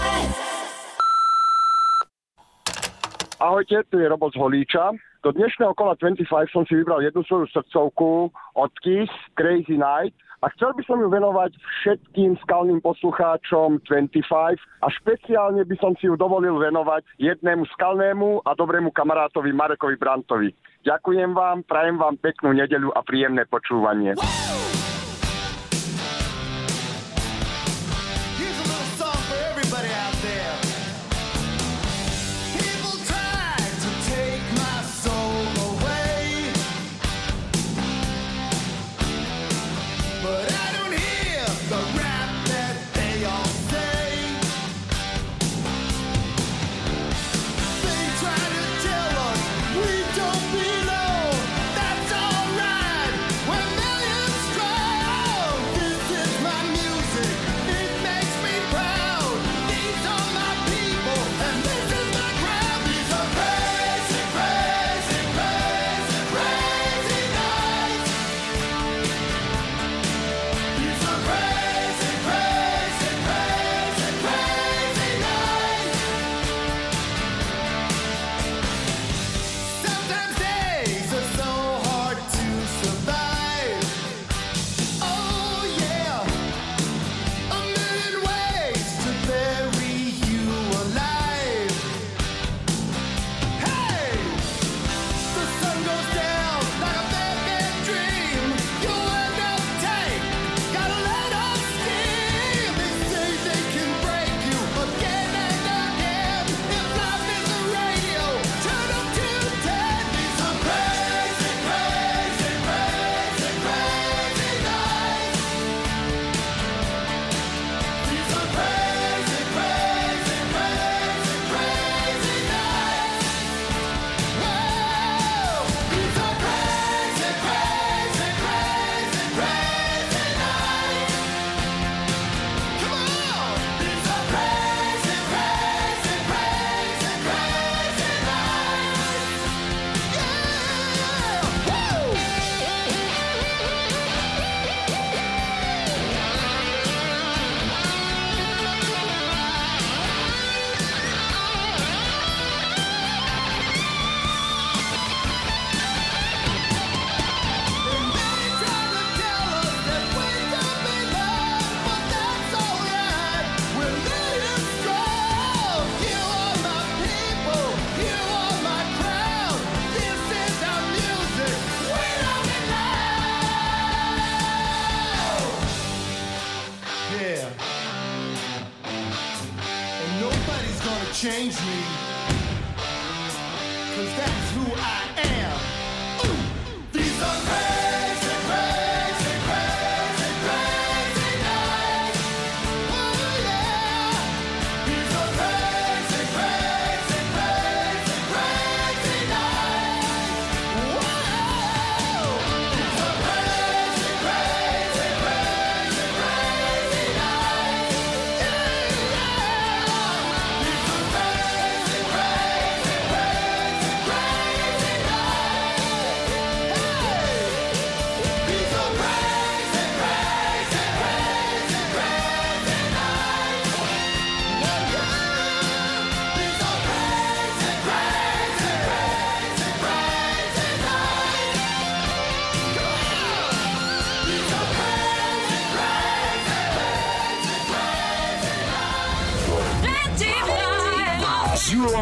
Ahojte, 3.41 3.83
tu 3.91 3.99
je 3.99 4.09
Robo 4.09 4.31
z 4.31 4.37
Holíča. 4.39 4.95
Do 5.23 5.35
dnešného 5.35 5.75
kola 5.75 5.95
25 5.99 6.55
som 6.55 6.63
si 6.67 6.75
vybral 6.79 7.03
jednu 7.03 7.23
svoju 7.27 7.47
srdcovku 7.51 8.31
od 8.55 8.73
Kiss, 8.83 9.11
Crazy 9.35 9.79
Night. 9.79 10.15
A 10.43 10.51
chcel 10.59 10.75
by 10.75 10.83
som 10.83 10.99
ju 10.99 11.07
venovať 11.07 11.55
všetkým 11.55 12.35
skalným 12.43 12.83
poslucháčom 12.83 13.79
25 13.87 14.59
a 14.59 14.87
špeciálne 14.91 15.63
by 15.63 15.77
som 15.79 15.95
si 16.03 16.11
ju 16.11 16.19
dovolil 16.19 16.59
venovať 16.59 17.07
jednému 17.23 17.63
skalnému 17.79 18.43
a 18.43 18.51
dobrému 18.59 18.91
kamarátovi 18.91 19.55
Marekovi 19.55 19.95
Brantovi. 19.95 20.51
Ďakujem 20.83 21.31
vám, 21.31 21.63
prajem 21.63 21.95
vám 21.95 22.19
peknú 22.19 22.51
nedeľu 22.59 22.91
a 22.91 23.07
príjemné 23.07 23.47
počúvanie. 23.47 24.19
Here's 24.19 24.62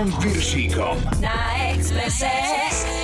Julom 0.01 0.21
Piršíkom. 0.23 0.97
Na 1.21 1.69
Expresse. 1.77 3.00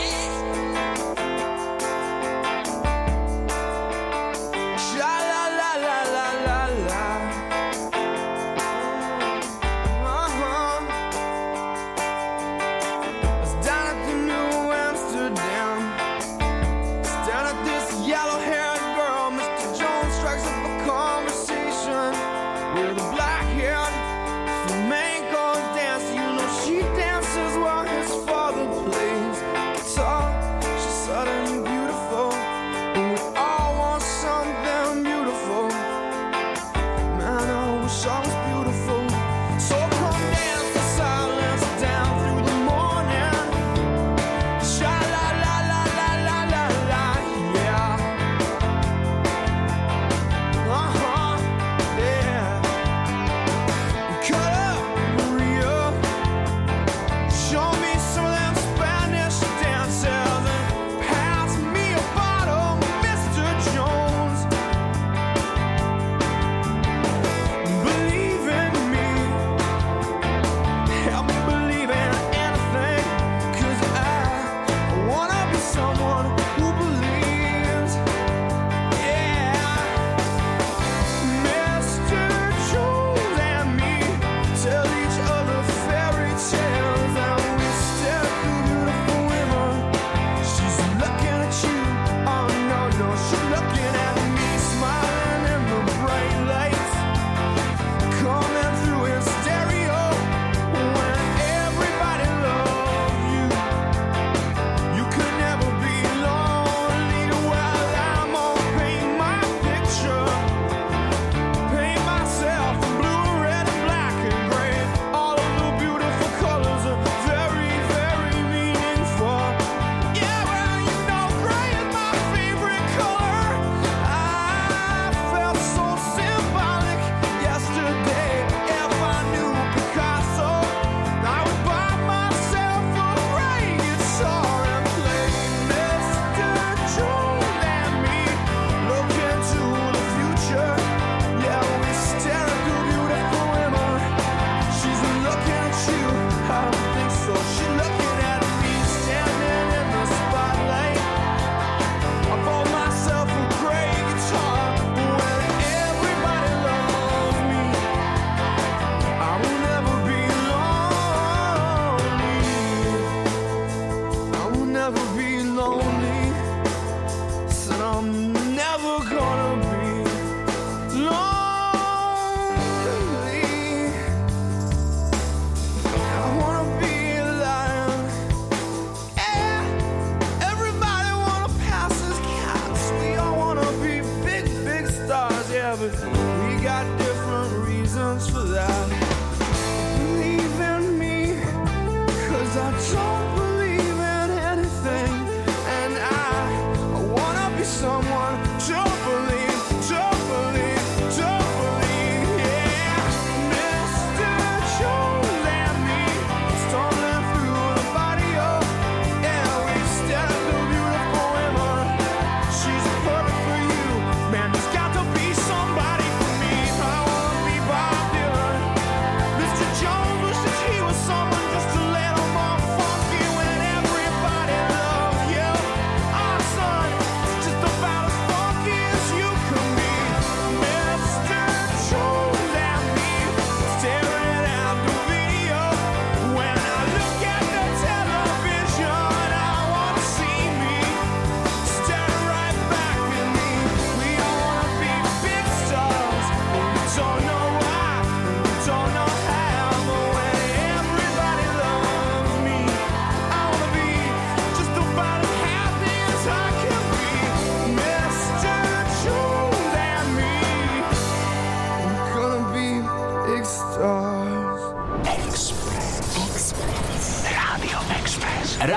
lovers. 185.86 186.15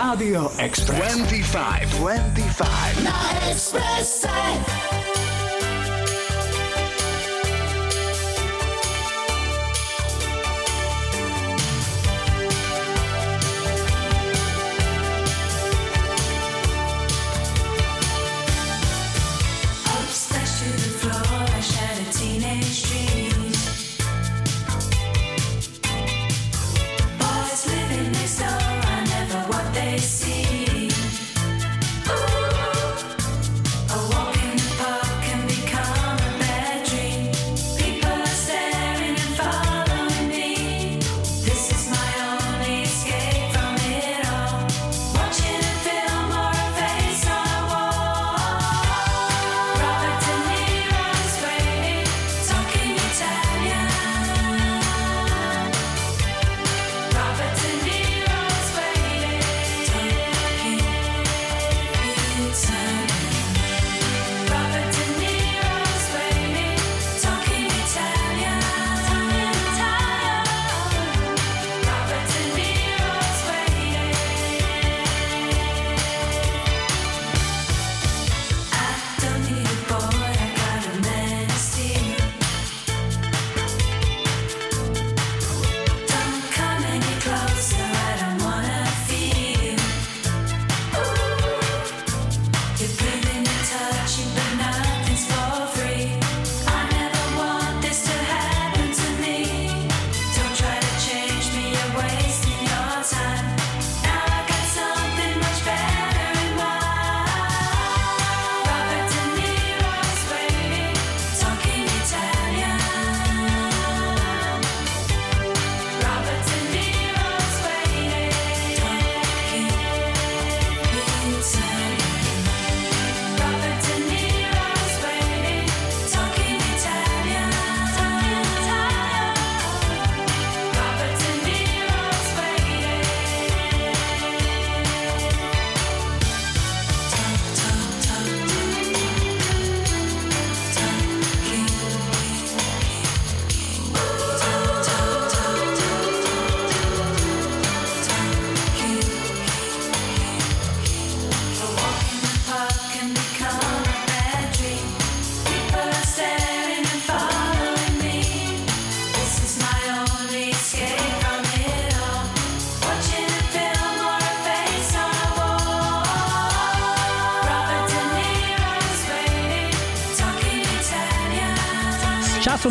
Radio 0.09 0.49
Express. 0.57 1.13
25. 1.13 1.99
25. 1.99 3.03
La 3.03 3.51
Expressa. 3.51 4.78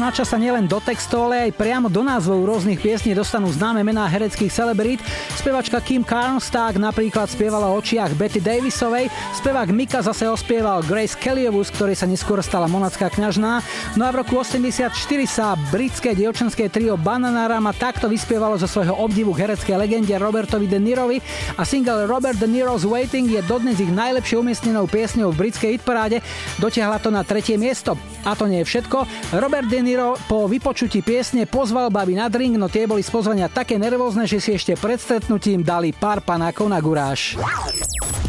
načas 0.08 0.32
sa 0.32 0.40
nielen 0.40 0.64
do 0.64 0.80
textov, 0.80 1.28
ale 1.28 1.52
aj 1.52 1.60
priamo 1.60 1.92
do 1.92 2.00
názvov 2.00 2.48
rôznych 2.48 2.80
piesní 2.80 3.12
dostanú 3.12 3.52
známe 3.52 3.84
mená 3.84 4.08
hereckých 4.08 4.48
celebrít. 4.48 5.04
Spevačka 5.36 5.84
Kim 5.84 6.00
Carnstark 6.00 6.80
napríklad 6.80 7.28
spievala 7.28 7.68
o 7.68 7.76
očiach 7.76 8.16
Betty 8.16 8.40
Davisovej, 8.40 9.12
spevák 9.36 9.68
Mika 9.68 10.00
zase 10.00 10.24
ospieval 10.24 10.80
Grace 10.88 11.12
Kellyovú, 11.12 11.60
z 11.60 11.76
ktorej 11.76 12.00
sa 12.00 12.08
neskôr 12.08 12.40
stala 12.40 12.64
monacká 12.72 13.12
kňažná. 13.12 13.60
No 14.00 14.08
a 14.08 14.10
v 14.16 14.24
roku 14.24 14.40
84 14.40 14.96
sa 15.28 15.60
britské 15.68 16.16
dievčenské 16.16 16.72
trio 16.72 16.96
Bananarama 16.96 17.76
takto 17.76 18.08
vyspievalo 18.08 18.56
zo 18.56 18.64
svojho 18.64 18.96
obdivu 18.96 19.36
hereckej 19.36 19.76
legende 19.76 20.16
Robertovi 20.16 20.64
De 20.64 20.80
Nirovi 20.80 21.20
a 21.60 21.68
single 21.68 22.08
Robert 22.08 22.40
De 22.40 22.48
Niro's 22.48 22.88
Waiting 22.88 23.28
je 23.28 23.44
dodnes 23.44 23.76
ich 23.76 23.92
najlepšie 23.92 24.40
umiestnenou 24.40 24.88
piesňou 24.88 25.36
v 25.36 25.52
britskej 25.52 25.76
hitparáde. 25.76 26.24
Dotiahla 26.56 26.96
to 26.96 27.12
na 27.12 27.28
tretie 27.28 27.60
miesto. 27.60 27.92
A 28.24 28.32
to 28.32 28.48
nie 28.48 28.64
je 28.64 28.68
všetko. 28.72 29.04
Robert 29.36 29.68
De 29.68 29.84
Niro 29.84 29.97
Miro 29.98 30.14
po 30.30 30.46
vypočutí 30.46 31.02
piesne 31.02 31.42
pozval 31.42 31.90
baby 31.90 32.14
na 32.14 32.30
drink, 32.30 32.54
no 32.54 32.70
tie 32.70 32.86
boli 32.86 33.02
z 33.02 33.10
pozvania 33.10 33.50
také 33.50 33.82
nervózne, 33.82 34.30
že 34.30 34.38
si 34.38 34.54
ešte 34.54 34.78
pred 34.78 34.94
stretnutím 34.94 35.66
dali 35.66 35.90
pár 35.90 36.22
panákov 36.22 36.70
na 36.70 36.78
guráš. 36.78 37.34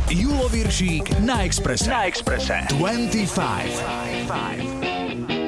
Julo 0.10 0.50
Viršík 0.50 1.22
na 1.22 1.46
Exprese. 1.46 1.86
Na 1.86 2.10
Exprese. 2.10 2.66
25. 2.74 4.26
25. 4.26 5.39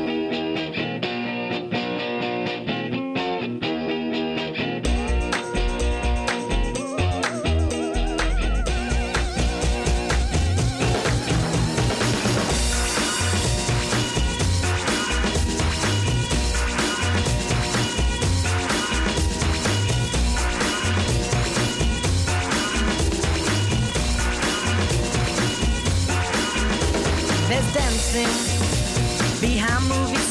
is 27.61 27.73
dancing. 27.73 29.41
Behind 29.41 29.88
movie 29.88 30.31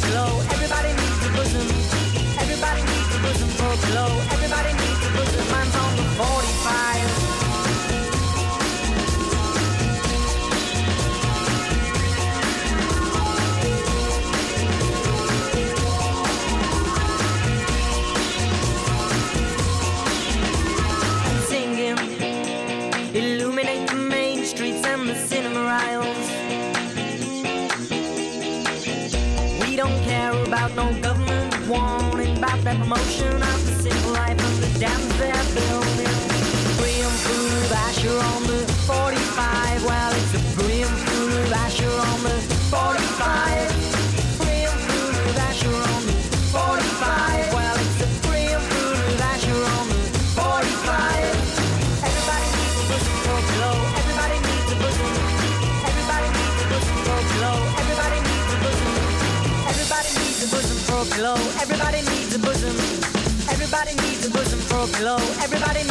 glow. 0.00 0.59
Everybody 63.80 64.10
needs 64.10 64.26
a 64.26 64.30
bosom 64.30 64.58
for 64.60 64.84
a 64.84 64.86
pillow. 64.88 65.16
Everybody 65.40 65.89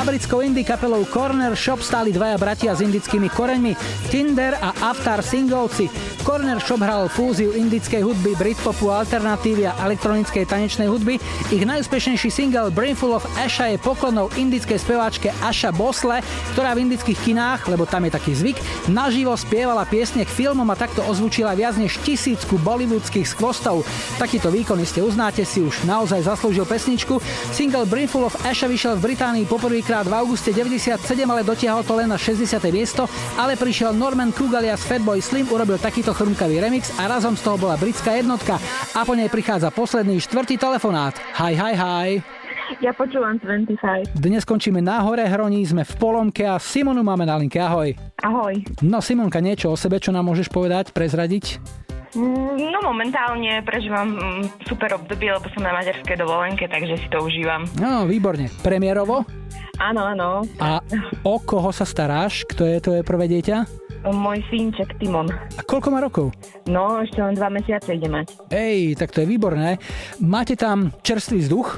Za 0.00 0.08
britskou 0.08 0.40
indie 0.40 0.64
kapelou 0.64 1.04
Corner 1.04 1.52
Shop 1.52 1.84
stáli 1.84 2.08
dvaja 2.08 2.40
bratia 2.40 2.72
s 2.72 2.80
indickými 2.80 3.28
koreňmi 3.28 3.76
Tinder 4.08 4.56
a 4.56 4.72
Aftar 4.88 5.20
Singlovci. 5.20 6.09
Corner 6.22 6.60
Shop 6.60 6.80
hral 6.80 7.08
fúziu 7.08 7.56
indickej 7.56 8.04
hudby, 8.04 8.36
britpopu, 8.36 8.92
alternatívy 8.92 9.66
a 9.66 9.76
elektronickej 9.88 10.44
tanečnej 10.44 10.86
hudby. 10.86 11.16
Ich 11.48 11.64
najúspešnejší 11.64 12.28
single 12.28 12.68
Brainful 12.70 13.16
of 13.16 13.26
Asha 13.40 13.72
je 13.72 13.80
poklonou 13.80 14.28
indickej 14.36 14.78
speváčke 14.78 15.32
Asha 15.40 15.72
Bosle, 15.72 16.20
ktorá 16.52 16.76
v 16.76 16.86
indických 16.86 17.18
kinách, 17.20 17.66
lebo 17.72 17.88
tam 17.88 18.04
je 18.06 18.14
taký 18.14 18.32
zvyk, 18.36 18.58
naživo 18.92 19.32
spievala 19.34 19.88
piesne 19.88 20.22
k 20.22 20.30
filmom 20.30 20.68
a 20.68 20.78
takto 20.78 21.02
ozvučila 21.08 21.56
viac 21.56 21.74
než 21.80 21.98
tisícku 22.04 22.60
bollywoodských 22.62 23.26
skvostov. 23.26 23.82
Takýto 24.20 24.52
výkon 24.52 24.78
iste 24.78 25.00
uznáte 25.00 25.42
si 25.42 25.64
už 25.64 25.88
naozaj 25.88 26.22
zaslúžil 26.28 26.68
pesničku. 26.68 27.18
Single 27.50 27.88
Brainful 27.88 28.28
of 28.28 28.38
Asha 28.46 28.68
vyšiel 28.68 29.00
v 29.00 29.12
Británii 29.12 29.48
poprvýkrát 29.48 30.04
v 30.04 30.14
auguste 30.14 30.52
97, 30.54 31.00
ale 31.26 31.42
dotiahol 31.42 31.82
to 31.82 31.96
len 31.96 32.12
na 32.12 32.20
60. 32.20 32.46
miesto, 32.70 33.08
ale 33.40 33.56
prišiel 33.56 33.96
Norman 33.96 34.30
Cook 34.30 34.54
alias 34.54 34.84
Fatboy 34.84 35.18
Slim, 35.18 35.48
urobil 35.50 35.80
takýto 35.80 36.09
chrumkavý 36.12 36.60
remix 36.60 36.90
a 36.98 37.08
razom 37.08 37.34
z 37.34 37.42
toho 37.42 37.56
bola 37.58 37.80
britská 37.80 38.18
jednotka 38.18 38.58
a 38.92 39.00
po 39.02 39.14
nej 39.14 39.30
prichádza 39.30 39.70
posledný 39.70 40.18
štvrtý 40.22 40.58
telefonát. 40.60 41.14
Hi, 41.38 41.54
hi, 41.54 41.74
hi. 41.74 42.08
Ja 42.78 42.94
počúvam 42.94 43.34
25. 43.42 44.14
Dnes 44.14 44.46
končíme 44.46 44.78
na 44.78 45.02
hore 45.02 45.26
hroní, 45.26 45.66
sme 45.66 45.82
v 45.82 45.94
Polomke 45.98 46.46
a 46.46 46.62
Simonu 46.62 47.02
máme 47.02 47.26
na 47.26 47.34
linke. 47.34 47.58
Ahoj. 47.58 47.98
Ahoj. 48.22 48.62
No 48.86 49.02
Simonka, 49.02 49.42
niečo 49.42 49.74
o 49.74 49.76
sebe, 49.76 49.98
čo 49.98 50.14
nám 50.14 50.30
môžeš 50.30 50.46
povedať, 50.54 50.94
prezradiť? 50.94 51.58
Mm, 52.14 52.70
No 52.74 52.78
momentálne 52.82 53.62
prežívam 53.66 54.14
mm, 54.14 54.66
super 54.70 54.94
obdobie, 54.94 55.30
lebo 55.34 55.46
som 55.50 55.66
na 55.66 55.74
materskej 55.74 56.18
dovolenke, 56.18 56.66
takže 56.70 56.98
si 56.98 57.06
to 57.10 57.22
užívam. 57.22 57.66
No, 57.78 58.06
výborne. 58.06 58.50
Premiérovo? 58.62 59.26
Áno, 59.80 60.06
áno. 60.06 60.46
A 60.62 60.78
o 61.26 61.36
koho 61.42 61.70
sa 61.74 61.86
staráš? 61.86 62.46
Kto 62.46 62.66
je 62.66 62.78
tvoje 62.78 63.02
prvé 63.02 63.26
dieťa? 63.30 63.89
Môj 64.00 64.40
synček 64.48 64.96
Timon. 64.96 65.28
A 65.28 65.60
koľko 65.60 65.88
má 65.92 66.00
rokov? 66.00 66.32
No, 66.64 67.04
ešte 67.04 67.20
len 67.20 67.36
dva 67.36 67.52
mesiace 67.52 67.92
ide 67.92 68.08
mať. 68.08 68.32
Ej, 68.48 68.96
tak 68.96 69.12
to 69.12 69.20
je 69.20 69.28
výborné. 69.28 69.76
Máte 70.24 70.56
tam 70.56 70.88
čerstvý 71.04 71.44
vzduch? 71.44 71.76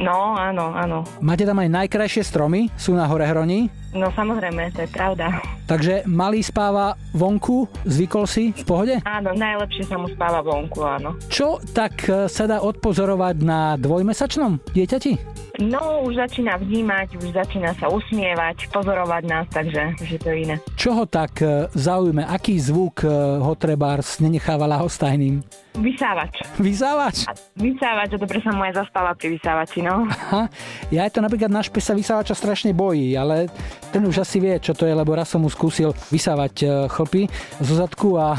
No, 0.00 0.34
áno, 0.34 0.74
áno. 0.74 1.06
Máte 1.22 1.46
tam 1.46 1.60
aj 1.60 1.70
najkrajšie 1.70 2.24
stromy? 2.26 2.72
Sú 2.74 2.96
na 2.96 3.06
hore 3.06 3.28
hroní? 3.28 3.70
No 3.90 4.06
samozrejme, 4.14 4.70
to 4.70 4.86
je 4.86 4.90
pravda. 4.94 5.42
Takže 5.66 6.06
malý 6.06 6.46
spáva 6.46 6.94
vonku, 7.10 7.66
zvykol 7.86 8.26
si, 8.26 8.54
v 8.54 8.64
pohode? 8.66 8.94
Áno, 9.02 9.34
najlepšie 9.34 9.86
sa 9.86 9.98
mu 9.98 10.06
spáva 10.10 10.42
vonku, 10.46 10.82
áno. 10.82 11.18
Čo 11.26 11.58
tak 11.74 12.06
e, 12.06 12.30
sa 12.30 12.46
dá 12.46 12.62
odpozorovať 12.62 13.36
na 13.42 13.74
dvojmesačnom 13.78 14.62
dieťati? 14.74 15.40
No, 15.58 16.06
už 16.06 16.22
začína 16.22 16.56
vnímať, 16.56 17.18
už 17.18 17.34
začína 17.34 17.74
sa 17.76 17.90
usmievať, 17.90 18.70
pozorovať 18.70 19.22
nás, 19.26 19.46
takže 19.50 19.98
že 20.00 20.16
to 20.16 20.32
je 20.32 20.36
iné. 20.46 20.56
Čo 20.78 21.02
ho 21.02 21.04
tak 21.04 21.42
e, 21.42 21.66
zaujme? 21.74 22.22
Aký 22.22 22.56
zvuk 22.62 23.02
e, 23.02 23.10
ho 23.42 23.54
trebárs 23.58 24.22
nenecháva 24.22 24.70
ľahostajným? 24.70 25.42
Vysávač. 25.78 26.34
Vysávač? 26.58 27.30
Vysávač, 27.54 28.10
a 28.14 28.18
dobre 28.18 28.42
sa 28.42 28.50
mu 28.50 28.66
aj 28.66 28.74
zastala 28.74 29.14
pri 29.14 29.38
vysávači, 29.38 29.86
no. 29.86 30.02
Aha, 30.10 30.50
ja 30.90 31.06
aj 31.06 31.14
to 31.14 31.20
napríklad 31.22 31.52
náš 31.52 31.70
pes 31.70 31.86
sa 31.86 31.94
vysávača 31.94 32.34
strašne 32.34 32.74
bojí, 32.74 33.14
ale 33.14 33.46
ten 33.90 34.06
už 34.06 34.22
asi 34.22 34.38
vie, 34.38 34.54
čo 34.62 34.72
to 34.72 34.86
je, 34.86 34.94
lebo 34.94 35.12
raz 35.18 35.26
som 35.26 35.42
mu 35.42 35.50
skúsil 35.50 35.90
vysávať 36.14 36.54
e, 36.62 36.66
chlpy 36.86 37.26
zo 37.58 37.74
zadku 37.74 38.14
a 38.14 38.38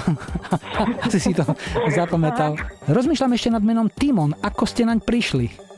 asi 1.05 1.19
si 1.19 1.31
to 1.35 1.43
zapamätal. 1.91 2.55
Rozmýšľam 2.87 3.35
ešte 3.35 3.49
nad 3.51 3.63
menom 3.63 3.91
Timon. 3.91 4.31
Ako 4.39 4.63
ste 4.63 4.87
naň 4.87 5.03
prišli? 5.03 5.71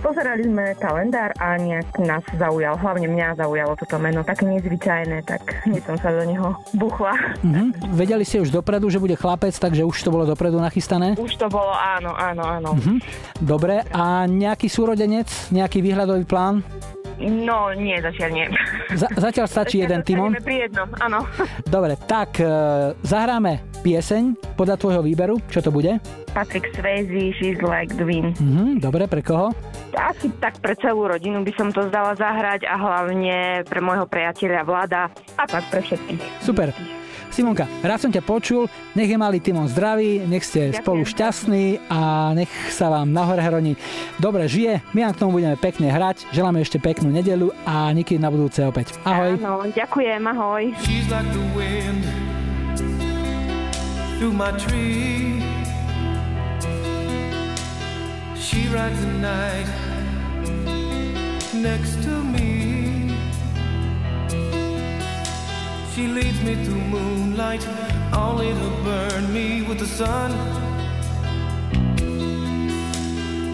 Pozerali 0.00 0.48
sme 0.48 0.72
kalendár 0.80 1.28
a 1.36 1.60
nejak 1.60 2.00
nás 2.00 2.24
zaujal, 2.40 2.72
hlavne 2.80 3.04
mňa 3.04 3.36
zaujalo 3.36 3.76
toto 3.76 4.00
meno, 4.00 4.24
také 4.24 4.48
nezvyčajné, 4.48 5.28
tak 5.28 5.44
hneď 5.68 5.82
som 5.84 5.96
sa 6.00 6.08
do 6.16 6.24
neho 6.24 6.56
buchla. 6.72 7.12
Mhm. 7.44 7.92
Vedeli 7.92 8.24
ste 8.24 8.40
už 8.40 8.48
dopredu, 8.48 8.88
že 8.88 8.96
bude 8.96 9.12
chlapec, 9.12 9.52
takže 9.52 9.84
už 9.84 10.00
to 10.00 10.08
bolo 10.08 10.24
dopredu 10.24 10.56
nachystané? 10.56 11.20
Už 11.20 11.36
to 11.36 11.52
bolo, 11.52 11.76
áno, 11.76 12.16
áno, 12.16 12.42
áno. 12.48 12.70
Mhm. 12.80 12.96
Dobre, 13.44 13.84
a 13.92 14.24
nejaký 14.24 14.72
súrodenec, 14.72 15.28
nejaký 15.52 15.84
výhľadový 15.84 16.24
plán? 16.24 16.64
No, 17.20 17.68
nie, 17.70 17.96
zatiaľ 17.96 18.30
nie. 18.30 18.46
Za- 18.90 19.12
zatiaľ 19.12 19.44
stačí 19.44 19.76
jeden 19.78 20.00
Timon. 20.00 20.32
Pri 20.36 20.64
jednom, 20.64 20.88
áno. 20.96 21.28
Dobre, 21.64 22.00
tak 22.00 22.36
e, 22.36 22.48
zahráme 22.98 23.60
pieseň 23.80 24.56
podľa 24.56 24.76
tvojho 24.76 25.00
výberu. 25.00 25.36
Čo 25.46 25.60
to 25.60 25.70
bude? 25.70 26.00
Patrick 26.30 26.72
Swayze, 26.72 27.34
She's 27.34 27.60
Like 27.60 27.92
the 27.92 28.04
Wind. 28.04 28.36
Mhm, 28.36 28.78
dobre, 28.78 29.04
pre 29.04 29.20
koho? 29.20 29.52
Asi 29.90 30.30
tak 30.38 30.58
pre 30.58 30.72
celú 30.76 31.04
rodinu 31.04 31.42
by 31.42 31.52
som 31.52 31.68
to 31.68 31.84
zdala 31.86 32.14
zahrať 32.14 32.62
a 32.62 32.74
hlavne 32.74 33.36
pre 33.64 33.80
môjho 33.80 34.06
priateľa 34.06 34.62
Vlada 34.62 35.02
a 35.34 35.44
tak 35.44 35.66
pre 35.68 35.82
všetkých. 35.82 36.20
Super. 36.40 36.70
Simonka, 37.30 37.70
rád 37.86 38.02
som 38.02 38.10
ťa 38.10 38.26
počul, 38.26 38.66
nech 38.98 39.06
je 39.06 39.14
malý 39.14 39.38
Timon 39.38 39.70
zdravý, 39.70 40.26
nech 40.26 40.42
ste 40.42 40.74
Ďakujem. 40.74 40.82
spolu 40.82 41.02
šťastní 41.06 41.64
a 41.86 42.34
nech 42.34 42.50
sa 42.74 42.90
vám 42.90 43.14
na 43.14 43.22
hore 43.22 43.38
hroni 43.38 43.78
dobre 44.18 44.50
žije. 44.50 44.82
My 44.90 45.06
vám 45.06 45.14
k 45.14 45.20
tomu 45.22 45.38
budeme 45.38 45.54
pekne 45.54 45.94
hrať, 45.94 46.26
želáme 46.34 46.58
ešte 46.58 46.82
peknú 46.82 47.06
nedelu 47.06 47.54
a 47.62 47.94
niekedy 47.94 48.18
na 48.18 48.34
budúce 48.34 48.58
opäť. 48.66 48.98
Ahoj. 49.06 49.38
Áno, 49.38 49.62
ďakujem, 49.70 50.22
ahoj. 50.26 50.74
She's 50.82 51.06
like 51.06 51.30
the 51.30 51.46
wind 51.54 52.02
through 54.18 54.34
my 54.34 54.50
tree. 54.58 55.38
She 58.34 58.66
rides 58.74 58.98
the 59.06 59.14
night 59.22 59.70
next 61.54 62.02
to 62.02 62.18
me. 62.34 62.49
She 65.94 66.06
leads 66.06 66.40
me 66.42 66.54
through 66.64 66.84
moonlight, 66.96 67.66
only 68.14 68.50
to 68.54 68.70
burn 68.84 69.32
me 69.34 69.62
with 69.62 69.78
the 69.80 69.86
sun. 69.86 70.30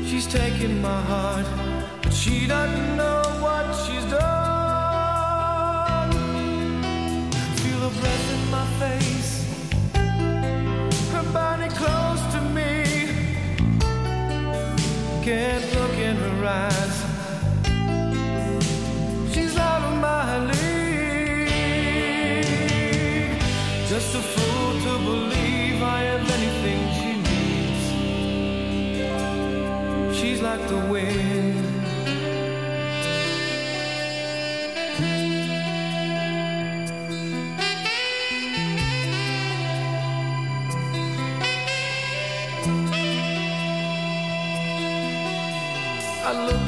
She's 0.07 0.27
taking 0.27 0.81
my 0.83 1.01
heart, 1.01 1.47
but 2.03 2.13
she 2.13 2.47
doesn't 2.47 2.97
know 2.97 3.23
what 3.41 3.65
she's 3.85 4.05
done. 4.11 4.21
Feel 7.63 7.81
her 7.89 8.01
breath 8.01 8.33
in 8.37 8.51
my 8.51 8.67
face, 8.83 9.33
her 11.13 11.25
body 11.33 11.69
close 11.71 12.23
to 12.35 12.41
me. 12.57 12.71
Can't 15.25 15.65
look 15.75 15.97
in 16.09 16.17
her 16.17 16.47
eyes. 16.47 16.97
She's 19.33 19.57
out 19.57 19.83
of 19.91 20.01
my 20.01 20.47
league. 20.47 20.56
Just 23.97 24.15
a 24.15 24.21
fool 24.21 24.73
to 24.83 24.99
believe 25.05 25.83
I 25.83 26.01
have 26.03 26.31
anything 26.39 26.81
she 26.99 27.13
needs. 27.31 27.85
She's 30.19 30.41
like 30.43 30.63
the 30.69 30.77
wind. 30.93 31.57
I 46.23 46.31
look 46.45 46.66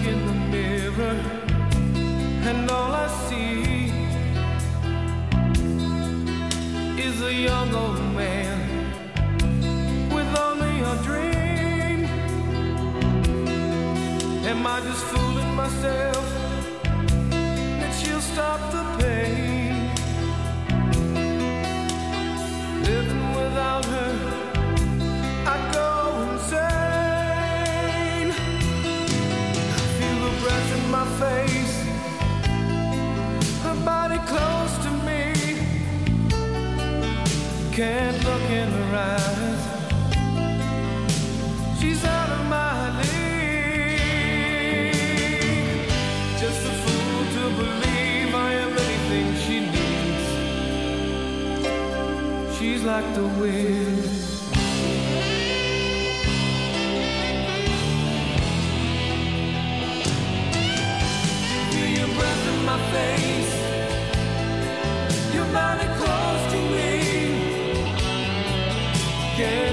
Am 14.48 14.66
I 14.66 14.80
just 14.80 15.04
fooling 15.04 15.54
myself 15.54 16.24
that 17.80 17.92
she'll 18.00 18.22
stop 18.22 18.60
the 18.72 18.82
pain? 18.98 19.90
Living 22.82 23.34
without 23.34 23.84
her, 23.84 24.14
I'd 25.52 25.64
go 25.74 25.90
insane. 26.32 28.30
I 29.76 29.80
feel 29.98 30.18
the 30.24 30.32
breath 30.40 30.70
in 30.78 30.84
my 30.96 31.06
face, 31.22 31.76
her 33.64 33.76
body 33.84 34.20
close 34.32 34.74
to 34.84 34.90
me. 35.08 35.22
Can't 37.70 38.18
look 38.24 38.44
in 38.50 38.68
her 38.70 38.96
eyes. 38.96 39.77
Like 52.88 53.14
the 53.14 53.28
wind. 53.40 54.02
Feel 61.70 61.90
your 61.98 62.10
breath 62.16 62.44
in 62.52 62.58
my 62.70 62.78
face. 62.94 63.54
Your 65.34 65.48
body 65.58 65.86
close 66.00 66.44
to 66.52 66.58
me. 66.76 66.92
Can't 69.36 69.67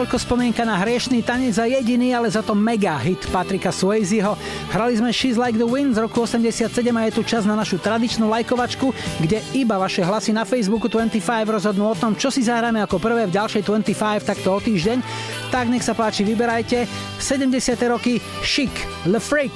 Toľko 0.00 0.16
spomienka 0.16 0.64
na 0.64 0.80
hriešný 0.80 1.20
tanec 1.20 1.60
a 1.60 1.68
jediný, 1.68 2.16
ale 2.16 2.32
za 2.32 2.40
to 2.40 2.56
mega 2.56 2.96
hit 2.96 3.20
Patrika 3.28 3.68
Swayzeho. 3.68 4.32
Hrali 4.72 4.96
sme 4.96 5.12
She's 5.12 5.36
Like 5.36 5.60
the 5.60 5.68
Wind 5.68 5.92
z 5.92 6.00
roku 6.00 6.24
87 6.24 6.72
a 6.88 7.04
je 7.04 7.12
tu 7.12 7.20
čas 7.20 7.44
na 7.44 7.52
našu 7.52 7.76
tradičnú 7.76 8.24
lajkovačku, 8.32 8.96
kde 9.20 9.44
iba 9.52 9.76
vaše 9.76 10.00
hlasy 10.00 10.32
na 10.32 10.48
Facebooku 10.48 10.88
25 10.88 11.20
rozhodnú 11.52 11.84
o 11.84 11.92
tom, 11.92 12.16
čo 12.16 12.32
si 12.32 12.40
zahráme 12.40 12.80
ako 12.80 12.96
prvé 12.96 13.28
v 13.28 13.36
ďalšej 13.36 13.60
25 13.60 14.24
takto 14.24 14.48
o 14.48 14.56
týždeň. 14.56 15.04
Tak 15.52 15.68
nech 15.68 15.84
sa 15.84 15.92
páči, 15.92 16.24
vyberajte. 16.24 16.88
70. 17.20 17.60
roky 17.92 18.24
Chic, 18.40 18.72
Le 19.04 19.20
Freak. 19.20 19.52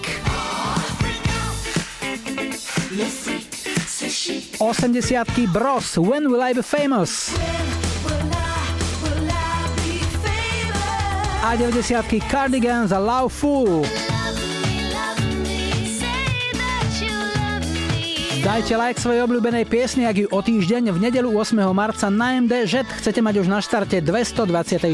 80. 4.61 4.61
Bros, 5.49 5.97
When 5.97 6.29
Will 6.29 6.45
I 6.45 6.53
Be 6.53 6.61
Famous? 6.61 7.33
A 11.47 11.59
90. 11.59 12.21
Cardigans 12.21 12.91
a 12.91 12.99
Love 12.99 13.31
Fool. 13.31 14.04
Dajte 18.45 18.77
like 18.77 19.01
svojej 19.01 19.25
obľúbenej 19.25 19.65
piesni, 19.65 20.05
ak 20.05 20.21
ju 20.21 20.29
o 20.29 20.37
týždeň 20.37 20.93
v 20.93 21.09
nedelu 21.09 21.33
8. 21.33 21.65
marca 21.73 22.13
na 22.13 22.37
MDŽ 22.45 22.85
chcete 23.01 23.25
mať 23.25 23.41
už 23.41 23.49
na 23.49 23.65
štarte 23.65 24.05
224. 24.05 24.85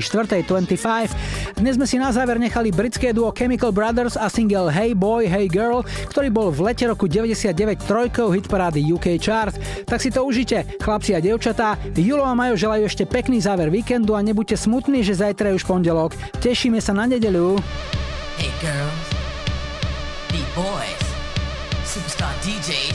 25. 0.47 1.59
Dnes 1.59 1.75
sme 1.75 1.83
si 1.83 1.99
na 1.99 2.15
záver 2.15 2.39
nechali 2.39 2.71
britské 2.71 3.11
duo 3.11 3.35
Chemical 3.35 3.75
Brothers 3.75 4.15
a 4.15 4.31
single 4.31 4.71
Hey 4.71 4.95
Boy, 4.95 5.27
Hey 5.27 5.51
Girl, 5.51 5.83
ktorý 6.15 6.31
bol 6.31 6.55
v 6.55 6.71
lete 6.71 6.87
roku 6.87 7.11
99 7.11 7.51
trojkou 7.91 8.31
hitparády 8.31 8.87
UK 8.87 9.19
Chart. 9.19 9.59
Tak 9.83 9.99
si 9.99 10.15
to 10.15 10.23
užite, 10.23 10.79
chlapci 10.79 11.19
a 11.19 11.21
devčatá. 11.21 11.75
Julo 11.99 12.23
a 12.23 12.39
Majo 12.39 12.55
želajú 12.55 12.87
ešte 12.87 13.03
pekný 13.03 13.43
záver 13.43 13.67
víkendu 13.67 14.15
a 14.15 14.23
nebuďte 14.23 14.63
smutní, 14.63 15.03
že 15.03 15.19
zajtra 15.19 15.51
je 15.51 15.59
už 15.59 15.67
pondelok. 15.67 16.15
Tešíme 16.39 16.79
sa 16.79 16.95
na 16.95 17.03
nedeľu. 17.11 17.59
Hey 18.39 18.55
girls, 18.63 19.07
beat 20.31 20.47
boys, 20.55 21.03
superstar 21.83 22.31
DJs, 22.47 22.90